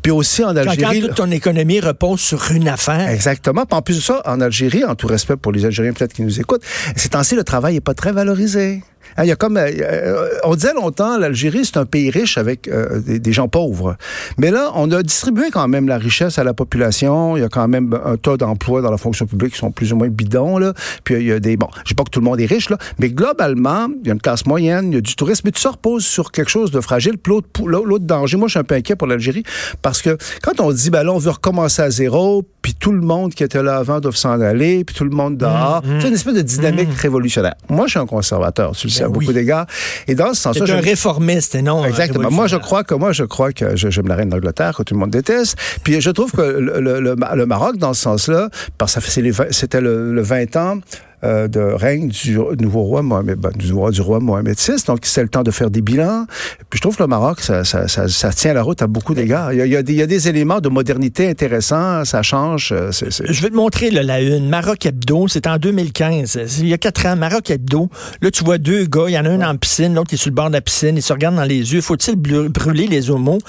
Puis 0.02 0.12
aussi 0.12 0.44
en 0.44 0.56
Algérie. 0.56 1.02
Quand, 1.02 1.08
toute 1.08 1.16
ton 1.16 1.32
économie 1.32 1.80
repose 1.80 2.20
sur 2.20 2.52
une 2.52 2.68
affaire. 2.68 3.10
Exactement. 3.10 3.66
Puis 3.66 3.78
en 3.78 3.82
plus 3.82 3.96
de 3.98 4.02
ça, 4.02 4.22
en 4.26 4.42
Algérie, 4.42 4.84
en 4.84 4.96
tout 4.96 5.08
respect 5.08 5.38
pour 5.38 5.52
les 5.52 5.66
Algériens 5.66 5.94
peut-être 5.94 6.14
qui 6.14 6.24
nous 6.24 6.40
écoutent, 6.40 6.64
c'est 6.96 7.10
temps-ci, 7.10 7.36
le 7.36 7.44
travail 7.44 7.76
n'est 7.76 7.82
pas 7.82 7.94
très 7.94 8.12
valorisé. 8.12 8.84
Hein, 9.18 9.24
il 9.24 9.28
y 9.28 9.32
a 9.32 9.36
comme, 9.36 9.58
euh, 9.58 9.70
euh, 9.82 10.30
on 10.44 10.56
disait 10.56 10.74
longtemps, 10.74 11.18
l'Algérie, 11.18 11.66
c'est 11.66 11.78
un 11.78 11.86
pays 11.86 12.10
riche 12.10 12.38
avec 12.38 12.68
euh, 12.68 13.00
des, 13.00 13.34
gens 13.34 13.48
pauvres. 13.48 13.96
Mais 14.38 14.52
là, 14.52 14.72
on 14.76 14.92
a 14.92 15.04
distribué 15.04 15.52
quand 15.52 15.68
même 15.68 15.88
la 15.88 15.98
richesse 15.98 16.38
à 16.38 16.44
la 16.44 16.54
population. 16.54 17.38
Il 17.38 17.42
y 17.42 17.44
a 17.44 17.50
quand 17.50 17.68
même 17.68 17.98
un 18.06 18.18
tas 18.18 18.38
d'emplois 18.38 18.82
dans 18.82 18.92
la 18.92 18.98
fonction 18.98 19.26
publique 19.26 19.54
qui 19.54 19.60
sont 19.60 19.72
plus 19.72 19.94
ou 19.94 19.96
moins 19.96 20.10
bidons. 20.10 20.58
Là. 20.58 20.74
Puis 21.04 21.16
il 21.16 21.28
y 21.28 21.32
a 21.32 21.40
des... 21.40 21.58
Bon, 21.58 21.68
je 21.80 21.90
dis 21.90 21.94
pas 21.94 22.04
que 22.04 22.10
tout 22.10 22.20
le 22.20 22.26
monde 22.26 22.42
est 22.42 22.46
riche, 22.46 22.70
là, 22.70 22.78
mais 23.00 23.10
globalement, 23.10 23.88
il 24.02 24.08
y 24.08 24.10
a 24.10 24.14
une 24.14 24.22
classe 24.22 24.46
moyenne, 24.46 24.92
il 24.92 24.96
y 24.96 24.98
a 24.98 25.02
du 25.02 25.16
tourisme, 25.16 25.44
mais 25.46 25.52
tout 25.52 25.62
ça 25.62 25.72
repose 25.72 26.06
sur 26.06 26.32
quelque 26.32 26.50
chose 26.50 26.72
de 26.72 26.82
fragile. 26.82 27.18
Puis 27.18 27.34
l'autre 27.66 28.06
danger, 28.06 28.38
moi, 28.38 28.48
je 28.48 28.52
suis 28.52 28.60
un 28.60 28.64
peu 28.64 28.76
inquiet 28.76 28.96
pour 28.96 29.08
l'Algérie 29.08 29.44
parce 29.82 30.02
que 30.02 30.18
quand 30.42 30.60
on 30.60 30.72
dit, 30.72 30.90
ben 30.90 31.04
là, 31.04 31.14
on 31.14 31.18
veut 31.18 31.32
recommencer 31.32 31.82
à 31.82 31.90
zéro, 31.90 32.44
puis 32.62 32.76
tout 32.76 32.92
le 32.92 33.02
monde 33.02 33.34
qui 33.34 33.44
était 33.44 33.64
là 33.64 33.78
avant 33.78 34.00
doit 34.00 34.12
s'en 34.12 34.40
aller, 34.40 34.84
puis 34.84 34.96
tout 34.96 35.04
le 35.04 35.10
monde 35.10 35.38
dehors, 35.38 35.82
mmh, 35.84 35.90
mmh. 35.90 36.02
c'est 36.02 36.08
une 36.08 36.14
espèce 36.14 36.34
de 36.36 36.42
dynamique 36.42 36.90
mmh. 36.90 37.02
révolutionnaire. 37.02 37.56
Moi, 37.70 37.88
je 37.88 37.92
suis 37.92 38.00
un 38.00 38.06
conservateur, 38.06 38.76
tu 38.76 38.88
le 38.88 38.92
sais 38.92 39.04
à 39.04 39.10
beaucoup 39.10 39.34
d'égards. 39.34 39.66
Et 40.08 40.16
dans 40.16 40.34
ce 40.34 40.42
sens-là. 40.42 40.66
C'est 40.66 40.74
un 40.74 40.82
réformiste 40.82 41.56
et 41.56 41.62
non. 41.62 41.84
Exactement. 41.86 42.30
Moi, 42.30 42.48
je 42.48 42.58
crois 42.58 42.84
que 42.84 42.94
moi, 42.94 43.12
je 43.14 43.24
crois 43.24 43.52
que 43.52 43.76
j'aime 43.76 44.08
la 44.08 44.16
reine 44.16 44.30
d'Angleterre, 44.30 44.76
que 44.78 44.84
tout 44.84 44.94
le 44.94 45.00
monde 45.00 45.12
déteste. 45.12 45.58
Puis 45.84 46.02
je 46.02 46.10
trouve 46.12 46.32
que 46.32 46.42
le, 46.42 47.00
le 47.00 47.46
Maroc, 47.46 47.78
dans 47.78 47.94
ce 47.94 48.02
sens-là, 48.02 48.50
parce 48.78 48.96
que 48.96 49.52
c'était 49.52 49.82
le, 49.82 50.22
20 50.22 50.56
ans 50.56 50.80
euh, 51.24 51.48
de 51.48 51.60
règne 51.60 52.08
du 52.08 52.38
nouveau 52.60 52.82
roi 52.82 53.02
Mohamed, 53.04 53.38
ben, 53.38 53.52
du, 53.56 53.72
roi, 53.74 53.92
du 53.92 54.02
roi 54.02 54.20
Mohamed 54.20 54.58
VI. 54.58 54.84
Donc, 54.88 55.00
c'est 55.04 55.22
le 55.22 55.30
temps 55.30 55.44
de 55.44 55.52
faire 55.52 55.70
des 55.70 55.82
bilans. 55.82 56.26
Puis, 56.70 56.78
je 56.78 56.82
trouve 56.82 56.96
que 56.96 57.04
le 57.04 57.08
Maroc, 57.08 57.42
ça, 57.42 57.64
ça, 57.64 57.88
ça, 57.88 58.34
tient 58.34 58.54
la 58.54 58.64
route 58.64 58.82
à 58.82 58.88
beaucoup 58.88 59.14
d'égards. 59.14 59.54
Il, 59.54 59.58
y 59.58 59.62
a, 59.62 59.66
il, 59.82 59.92
y 59.92 60.02
a 60.02 60.08
des 60.08 60.28
éléments 60.28 60.62
de 60.62 60.70
modernité 60.70 61.30
intéressants. 61.30 62.06
Ça 62.06 62.24
change. 62.24 62.72
Euh, 62.72 62.92
je 62.92 63.42
vais 63.42 63.50
te 63.50 63.56
montrer 63.56 63.92
là, 63.92 64.02
la 64.02 64.20
une. 64.22 64.50
Maroc 64.50 64.86
Hebdo, 64.86 65.28
c'est 65.28 65.46
en 65.46 65.58
2015. 65.58 66.40
Il 66.60 66.68
y 66.68 66.74
a 66.74 66.78
quatre 66.78 67.06
ans, 67.06 67.16
Maroc 67.16 67.52
Hebdo. 67.52 67.90
Là, 68.22 68.32
tu 68.32 68.44
vois 68.44 68.58
deux 68.58 68.86
gars. 68.86 69.06
Il 69.08 69.14
y 69.14 69.20
en 69.20 69.26
a 69.26 69.30
un 69.30 69.42
en 69.42 69.56
piscine, 69.58 69.94
l'autre 69.94 70.10
qui 70.10 70.16
est 70.16 70.18
sur 70.18 70.32
le 70.32 70.36
bord 70.36 70.48
de 70.48 70.54
la 70.54 70.62
piscine. 70.62 70.98
Ils 70.98 71.04
se 71.04 71.14
regardent 71.14 71.36
dans 71.36 71.44
les 71.44 71.74
yeux. 71.74 71.82
Faut-il 71.82 72.16
brûler 72.16 72.88
les 72.88 73.12
homos? 73.12 73.40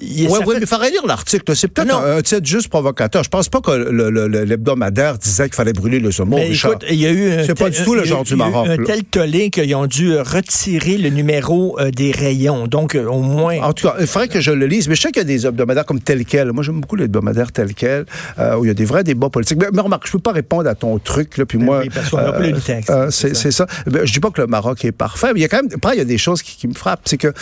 Oui, 0.00 0.26
ouais, 0.28 0.38
mais 0.46 0.60
il 0.60 0.66
faudrait 0.66 0.90
lire 0.90 1.06
l'article. 1.06 1.56
C'est 1.56 1.68
peut-être 1.68 1.94
un, 1.94 2.20
titre 2.20 2.44
juste 2.44 2.68
provocateur. 2.68 3.24
Je 3.24 3.30
pense 3.30 3.48
pas 3.48 3.60
que 3.60 3.70
l'hebdomadaire 3.70 5.16
disait 5.16 5.44
qu'il 5.44 5.54
fallait 5.54 5.72
brûler 5.72 5.98
les 5.98 6.20
homos. 6.20 6.36
écoute, 6.38 6.84
il 6.90 7.00
y 7.00 7.06
a 7.06 7.10
eu 7.10 7.21
c'est 7.44 7.58
pas 7.58 7.70
du 7.70 7.82
tout 7.82 7.94
le 7.94 8.04
genre 8.04 8.24
du 8.24 8.36
Maroc. 8.36 8.68
Un 8.68 8.82
tel 8.84 9.04
tollé 9.04 9.50
qu'ils 9.50 9.74
ont 9.74 9.86
dû 9.86 10.16
retirer 10.16 10.98
le 10.98 11.10
numéro 11.10 11.78
euh, 11.78 11.90
des 11.90 12.12
rayons. 12.12 12.66
Donc, 12.66 12.94
euh, 12.94 13.06
au 13.06 13.20
moins. 13.20 13.60
En 13.60 13.72
tout 13.72 13.88
cas, 13.88 13.96
il 14.00 14.06
faudrait 14.06 14.28
que 14.28 14.40
je 14.40 14.50
le 14.50 14.66
lise. 14.66 14.88
Mais 14.88 14.94
je 14.94 15.02
sais 15.02 15.08
qu'il 15.08 15.18
y 15.18 15.24
a 15.24 15.24
des 15.24 15.46
hebdomadaires 15.46 15.86
comme 15.86 16.00
tel 16.00 16.24
quel. 16.24 16.52
Moi, 16.52 16.62
j'aime 16.62 16.80
beaucoup 16.80 16.96
les 16.96 17.04
hebdomadaires 17.04 17.52
tel 17.52 17.74
quel, 17.74 18.06
euh, 18.38 18.56
où 18.56 18.64
il 18.64 18.68
y 18.68 18.70
a 18.70 18.74
des 18.74 18.84
vrais 18.84 19.04
débats 19.04 19.30
politiques. 19.30 19.58
Mais, 19.72 19.80
remarque, 19.80 20.06
je 20.06 20.12
peux 20.12 20.18
pas 20.18 20.32
répondre 20.32 20.68
à 20.68 20.74
ton 20.74 20.98
truc. 20.98 21.36
Là, 21.38 21.46
puis 21.46 21.58
ben 21.58 21.64
moi, 21.64 21.80
oui, 21.80 21.90
parce 21.92 22.10
qu'on 22.10 22.18
n'a 22.18 22.32
plus 22.32 22.52
le 22.52 22.60
texte. 22.60 22.92
c'est 23.10 23.50
ça. 23.50 23.66
je 23.86 24.12
dis 24.12 24.20
pas 24.20 24.30
que 24.30 24.40
le 24.40 24.46
Maroc 24.46 24.84
est 24.84 24.92
parfait, 24.92 25.28
mais 25.32 25.40
il 25.40 25.42
y 25.42 25.46
a 25.46 25.48
quand 25.48 25.62
même. 25.62 25.70
Après, 25.74 25.94
il 25.94 25.98
y 25.98 26.02
a 26.02 26.06
des 26.06 26.18
choses 26.18 26.42
qui, 26.42 26.68
me 26.68 26.74
frappent. 26.74 27.02
C'est 27.04 27.18
que 27.18 27.32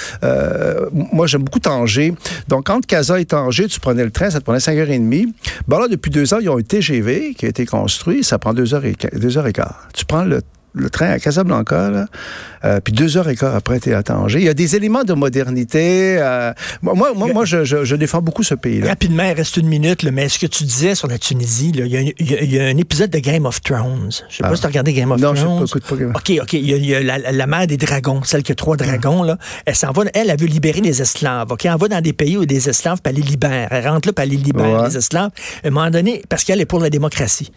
moi, 0.92 1.26
j'aime 1.26 1.42
beaucoup 1.42 1.60
Tanger. 1.60 2.14
Donc, 2.48 2.66
quand 2.66 2.84
Casa 2.86 3.20
et 3.20 3.24
Tanger, 3.24 3.66
tu 3.66 3.80
prenais 3.80 4.04
le 4.04 4.10
train, 4.10 4.30
ça 4.30 4.40
te 4.40 4.44
prenait 4.44 4.58
5h30. 4.58 5.28
Ben 5.68 5.78
là, 5.78 5.88
depuis 5.88 6.10
deux 6.10 6.32
ans, 6.34 6.38
ils 6.40 6.48
ont 6.48 6.58
un 6.58 6.62
TGV 6.62 7.34
qui 7.34 7.46
a 7.46 7.48
été 7.48 7.66
construit. 7.66 8.24
Ça 8.24 8.38
prend 8.38 8.54
deux 8.54 8.74
heures 8.74 8.84
et, 8.84 8.94
deux 9.14 9.38
heures 9.38 9.46
et 9.46 9.52
quart. 9.52 9.69
Tu 9.94 10.04
prends 10.04 10.24
le 10.24 10.40
le 10.74 10.90
train 10.90 11.10
à 11.10 11.18
Casablanca, 11.18 11.90
là, 11.90 12.06
euh, 12.64 12.80
puis 12.80 12.92
deux 12.92 13.16
heures 13.16 13.28
et 13.28 13.36
quart 13.36 13.54
après, 13.54 13.80
t'es 13.80 13.92
à 13.92 14.02
Tanger. 14.02 14.38
Il 14.38 14.44
y 14.44 14.48
a 14.48 14.54
des 14.54 14.76
éléments 14.76 15.04
de 15.04 15.14
modernité. 15.14 16.16
Euh, 16.18 16.52
moi, 16.82 16.94
moi, 16.94 17.14
moi, 17.14 17.44
je, 17.44 17.64
je, 17.64 17.84
je, 17.84 17.96
défends 17.96 18.22
beaucoup 18.22 18.42
ce 18.42 18.54
pays-là. 18.54 18.88
Rapidement, 18.88 19.24
il 19.24 19.32
reste 19.32 19.56
une 19.56 19.66
minute, 19.66 20.02
là, 20.02 20.10
mais 20.10 20.28
ce 20.28 20.38
que 20.38 20.46
tu 20.46 20.64
disais 20.64 20.94
sur 20.94 21.08
la 21.08 21.18
Tunisie, 21.18 21.72
là, 21.72 21.86
il, 21.86 21.92
y 21.92 21.96
a, 21.96 22.00
il, 22.18 22.52
y 22.52 22.60
a, 22.60 22.64
un 22.64 22.76
épisode 22.76 23.10
de 23.10 23.18
Game 23.18 23.46
of 23.46 23.60
Thrones. 23.62 24.10
Je 24.28 24.36
sais 24.36 24.42
pas 24.42 24.50
ah. 24.52 24.54
si 24.54 24.60
tu 24.60 24.66
as 24.66 24.68
regardé 24.68 24.92
Game 24.92 25.10
of 25.10 25.20
Thrones. 25.20 25.36
Non, 25.36 25.60
je 25.66 25.66
sais 25.66 25.80
pas, 25.80 25.96
pas 25.96 26.18
OK, 26.18 26.32
OK. 26.42 26.52
Il 26.52 26.70
y 26.70 26.74
a, 26.74 26.76
il 26.76 26.86
y 26.86 26.94
a 26.94 27.02
la, 27.02 27.32
la, 27.32 27.46
mère 27.46 27.66
des 27.66 27.76
dragons, 27.76 28.22
celle 28.22 28.42
qui 28.42 28.52
a 28.52 28.54
trois 28.54 28.76
dragons, 28.76 29.22
là. 29.22 29.38
Elle 29.66 29.74
s'en 29.74 29.90
va, 29.92 30.04
elle, 30.14 30.30
elle 30.30 30.38
veut 30.38 30.46
libérer 30.46 30.80
les 30.80 31.02
esclaves. 31.02 31.50
OK, 31.50 31.64
elle 31.64 31.76
va 31.76 31.88
dans 31.88 32.00
des 32.00 32.12
pays 32.12 32.36
où 32.36 32.46
des 32.46 32.68
esclaves, 32.68 33.00
puis 33.02 33.12
elle 33.12 33.20
les 33.20 33.28
libère. 33.28 33.68
Elle 33.70 33.88
rentre 33.88 34.08
là, 34.08 34.12
puis 34.12 34.24
elle 34.24 34.30
les 34.30 34.36
libère, 34.36 34.86
les 34.86 34.96
esclaves. 34.96 35.30
À 35.64 35.68
un 35.68 35.70
moment 35.70 35.90
donné, 35.90 36.22
parce 36.28 36.44
qu'elle 36.44 36.60
est 36.60 36.66
pour 36.66 36.80
la 36.80 36.90
démocratie. 36.90 37.50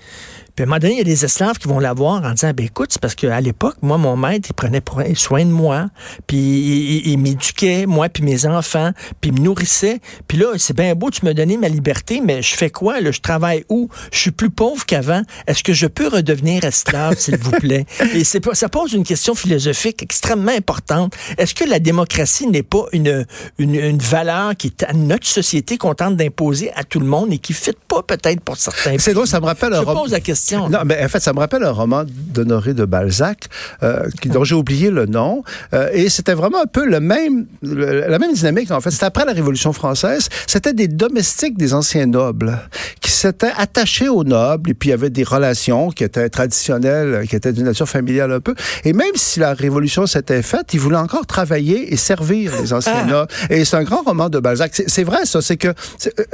Puis 0.56 0.62
à 0.62 0.68
un 0.68 0.70
moment 0.70 0.78
donné, 0.78 0.94
il 0.94 0.98
y 1.00 1.02
a 1.02 1.04
des 1.04 1.26
esclaves 1.26 1.58
qui 1.58 1.68
vont 1.68 1.80
la 1.80 1.94
voir 1.94 2.24
en 2.24 2.32
disant, 2.32 2.52
ben 2.56 2.68
écoute, 2.68 2.90
c'est 2.92 3.02
parce 3.02 3.16
qu'à 3.16 3.42
l'époque, 3.42 3.78
moi, 3.82 3.98
mon 3.98 4.16
maître, 4.16 4.50
il 4.52 4.54
prenait 4.54 4.84
soin 5.16 5.46
de 5.46 5.50
moi, 5.50 5.90
puis 6.28 7.02
il, 7.06 7.18
m'éduquait, 7.18 7.88
moi, 7.88 8.08
puis 8.08 8.22
mes 8.22 8.46
enfants, 8.46 8.92
puis 9.20 9.32
il 9.32 9.40
me 9.40 9.46
nourrissait. 9.46 10.00
Puis 10.28 10.38
là, 10.38 10.54
c'est 10.58 10.76
bien 10.76 10.94
beau, 10.94 11.10
tu 11.10 11.26
me 11.26 11.34
donnais 11.34 11.58
ma 11.58 11.70
liberté, 11.70 12.22
mais 12.24 12.44
je 12.44 12.54
fais 12.54 12.70
quoi? 12.70 13.02
Là? 13.02 13.12
Je 13.12 13.20
travaille 13.20 13.66
où? 13.70 13.90
Je 14.12 14.20
suis 14.20 14.32
plus 14.32 14.52
pauvre 14.52 14.86
qu'avant. 14.86 15.24
Est-ce 15.48 15.64
que 15.64 15.74
je 15.74 15.88
peux 15.88 16.08
redevenir 16.08 16.64
esclave, 16.64 17.18
s'il 17.18 17.38
vous 17.38 17.52
plaît? 17.52 17.88
Et 18.14 18.24
c'est 18.24 18.44
ça 18.54 18.70
pose 18.70 18.94
une 18.94 19.04
question 19.04 19.34
philosophique 19.34 20.04
extrêmement 20.04 20.52
importante. 20.52 21.16
Est-ce 21.40 21.56
que 21.56 21.64
la 21.64 21.80
démocratie 21.80 22.46
n'est 22.46 22.62
pas 22.62 22.86
une, 22.92 23.26
une, 23.58 23.74
une, 23.74 23.98
valeur 23.98 24.56
qui 24.56 24.68
est 24.68 24.84
à 24.84 24.94
notre 24.94 25.26
société 25.26 25.78
qu'on 25.78 25.96
tente 25.96 26.18
d'imposer 26.18 26.72
à 26.76 26.84
tout 26.84 27.00
le 27.00 27.06
monde 27.08 27.34
et 27.34 27.40
qui 27.40 27.54
ne 27.54 27.58
fit 27.58 27.72
pas 27.88 28.04
peut-être 28.04 28.42
pour 28.42 28.58
certains 28.58 28.98
C'est 29.00 29.14
drôle, 29.14 29.28
ça 29.28 29.40
me 29.40 29.46
rappelle... 29.46 29.74
Je 29.74 29.82
pose 29.82 30.12
la 30.12 30.20
question 30.20 30.43
non, 30.52 30.80
mais 30.86 31.04
en 31.04 31.08
fait, 31.08 31.20
ça 31.20 31.34
me 31.34 31.40
rappelle 31.40 31.64
un 31.64 31.72
roman 31.72 32.04
d'Honoré 32.08 32.74
de 32.74 32.86
Balzac, 32.86 33.48
euh, 33.82 34.08
dont 34.26 34.44
j'ai 34.44 34.56
oublié 34.56 34.90
le 34.90 35.06
nom. 35.06 35.44
Euh, 35.74 35.90
et 35.94 36.10
c'était 36.10 36.34
vraiment 36.34 36.62
un 36.62 36.68
peu 36.68 36.86
le 36.86 37.00
même, 37.00 37.46
la 37.62 38.20
même 38.20 38.34
dynamique, 38.34 38.72
en 38.72 38.82
fait. 38.82 38.92
C'était 38.92 39.06
après 39.06 39.26
la 39.26 39.34
Révolution 39.34 39.74
française. 39.74 40.30
C'était 40.48 40.74
des 40.74 40.88
domestiques 40.88 41.58
des 41.58 41.74
anciens 41.74 42.06
nobles 42.06 42.60
qui 43.02 43.12
s'étaient 43.12 43.54
attachés 43.58 44.10
aux 44.10 44.24
nobles. 44.24 44.72
Et 44.72 44.74
puis, 44.74 44.90
il 44.90 44.92
y 44.92 44.94
avait 44.94 45.10
des 45.10 45.24
relations 45.24 45.90
qui 45.90 46.04
étaient 46.04 46.30
traditionnelles, 46.30 47.28
qui 47.28 47.36
étaient 47.36 47.54
d'une 47.54 47.66
nature 47.66 47.88
familiale 47.88 48.32
un 48.32 48.40
peu. 48.40 48.56
Et 48.84 48.94
même 48.94 49.16
si 49.16 49.40
la 49.40 49.54
Révolution 49.54 50.06
s'était 50.08 50.42
faite, 50.42 50.74
ils 50.74 50.80
voulaient 50.80 50.98
encore 50.98 51.26
travailler 51.26 51.94
et 51.94 51.98
servir 51.98 52.54
les 52.62 52.74
anciens 52.74 53.04
ah. 53.04 53.06
nobles. 53.06 53.32
Et 53.50 53.66
c'est 53.66 53.78
un 53.78 53.84
grand 53.84 54.02
roman 54.04 54.30
de 54.30 54.40
Balzac. 54.40 54.72
C'est 54.74 55.04
vrai, 55.04 55.26
ça. 55.26 55.42
C'est 55.42 55.58
que 55.58 55.70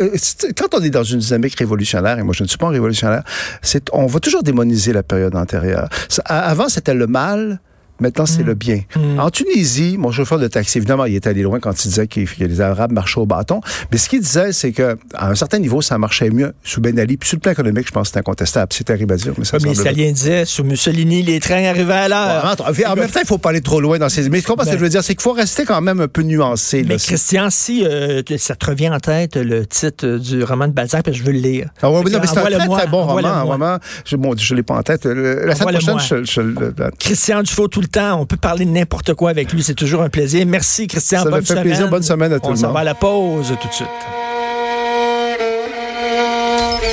euh, 0.01 0.09
quand 0.57 0.73
on 0.73 0.83
est 0.83 0.89
dans 0.89 1.03
une 1.03 1.19
dynamique 1.19 1.57
révolutionnaire, 1.57 2.19
et 2.19 2.23
moi, 2.23 2.33
je 2.35 2.43
ne 2.43 2.47
suis 2.47 2.57
pas 2.57 2.67
un 2.67 2.71
révolutionnaire, 2.71 3.23
c'est 3.61 3.89
on 3.99 4.07
va 4.07 4.19
toujours 4.19 4.43
démoniser 4.43 4.93
la 4.93 5.03
période 5.03 5.35
antérieure. 5.35 5.89
avant, 6.25 6.69
c'était 6.69 6.93
le 6.93 7.07
mal. 7.07 7.59
Maintenant, 7.99 8.25
c'est 8.25 8.43
le 8.43 8.53
mm. 8.53 8.57
bien. 8.57 8.81
Mm. 8.95 9.19
En 9.19 9.29
Tunisie, 9.29 9.97
mon 9.97 10.11
chauffeur 10.11 10.39
de 10.39 10.47
taxi, 10.47 10.77
évidemment, 10.77 11.05
il 11.05 11.15
est 11.15 11.27
allé 11.27 11.41
loin 11.41 11.59
quand 11.59 11.71
il 11.83 11.87
disait 11.89 12.07
que 12.07 12.19
les 12.19 12.61
Arabes 12.61 12.91
marchaient 12.91 13.19
au 13.19 13.25
bâton. 13.25 13.61
Mais 13.91 13.97
ce 13.97 14.09
qu'il 14.09 14.21
disait, 14.21 14.51
c'est 14.51 14.71
que 14.71 14.97
à 15.13 15.29
un 15.29 15.35
certain 15.35 15.59
niveau, 15.59 15.81
ça 15.81 15.97
marchait 15.97 16.29
mieux 16.29 16.53
sous 16.63 16.81
Ben 16.81 16.97
Ali. 16.99 17.17
Puis 17.17 17.29
sur 17.29 17.37
le 17.37 17.41
plan 17.41 17.51
économique, 17.51 17.87
je 17.87 17.91
pense 17.91 18.09
que 18.09 18.13
c'est 18.13 18.19
incontestable. 18.19 18.71
C'est 18.73 18.83
terrible 18.83 19.13
à 19.13 19.17
dire. 19.17 19.33
Mais, 19.37 19.45
ça 19.45 19.57
mais 19.61 19.73
Stalin 19.73 20.11
disait, 20.11 20.45
sous 20.45 20.63
Mussolini, 20.63 21.23
les 21.23 21.39
trains 21.39 21.65
arrivaient 21.65 21.93
à 21.93 22.07
l'heure. 22.07 22.57
en 22.87 22.95
même 22.95 23.09
temps, 23.09 23.19
il 23.21 23.27
faut 23.27 23.37
pas 23.37 23.49
aller 23.49 23.61
trop 23.61 23.81
loin 23.81 23.97
dans 23.97 24.09
ces... 24.09 24.29
Mais 24.29 24.41
ce 24.41 24.47
que 24.47 24.53
je 24.65 24.71
veux 24.71 24.77
ben. 24.79 24.89
dire? 24.89 25.03
C'est 25.03 25.15
qu'il 25.15 25.23
faut 25.23 25.33
rester 25.33 25.65
quand 25.65 25.81
même 25.81 25.99
un 25.99 26.07
peu 26.07 26.21
nuancé. 26.21 26.83
Mais 26.87 26.97
Christian, 26.97 27.49
si 27.49 27.85
euh, 27.85 28.21
ça 28.37 28.55
te 28.55 28.65
revient 28.65 28.89
en 28.89 28.99
tête, 28.99 29.35
le 29.35 29.65
titre 29.65 30.17
du 30.17 30.43
roman 30.43 30.67
de 30.67 30.73
Balzac, 30.73 31.11
je 31.11 31.23
veux 31.23 31.31
le 31.31 31.39
lire. 31.39 31.69
Ah, 31.81 31.91
ouais, 31.91 32.01
c'est 32.05 32.15
un 32.15 32.19
très, 32.19 32.67
très 32.67 32.87
bon 32.87 33.05
roman. 33.05 33.79
Je 34.05 34.15
ne 34.15 34.55
l'ai 34.55 34.63
pas 34.63 34.75
en 34.75 34.83
tête. 34.83 35.05
La 35.05 35.55
semaine 35.55 35.79
prochaine, 35.79 36.25
je, 36.25 36.41
le... 36.41 36.73
Christian 36.97 37.41
Dufault, 37.43 37.67
tout 37.67 37.81
le 37.81 37.87
temps, 37.89 38.19
on 38.19 38.25
peut 38.25 38.37
parler 38.37 38.65
n'importe 38.65 39.13
quoi 39.13 39.29
avec 39.29 39.51
lui. 39.51 39.63
C'est 39.63 39.73
toujours 39.73 40.01
un 40.01 40.09
plaisir. 40.09 40.45
Merci, 40.45 40.87
Christian. 40.87 41.23
Ça 41.23 41.29
bonne 41.29 41.41
me 41.41 41.45
fait 41.45 41.61
plaisir. 41.61 41.89
Bonne 41.89 42.03
semaine 42.03 42.33
à 42.33 42.39
tout 42.39 42.49
le 42.49 42.55
monde. 42.55 42.65
On 42.65 42.73
va 42.73 42.79
à 42.79 42.83
la 42.83 42.95
pause 42.95 43.53
tout 43.61 43.67
de 43.67 43.73
suite. 43.73 43.87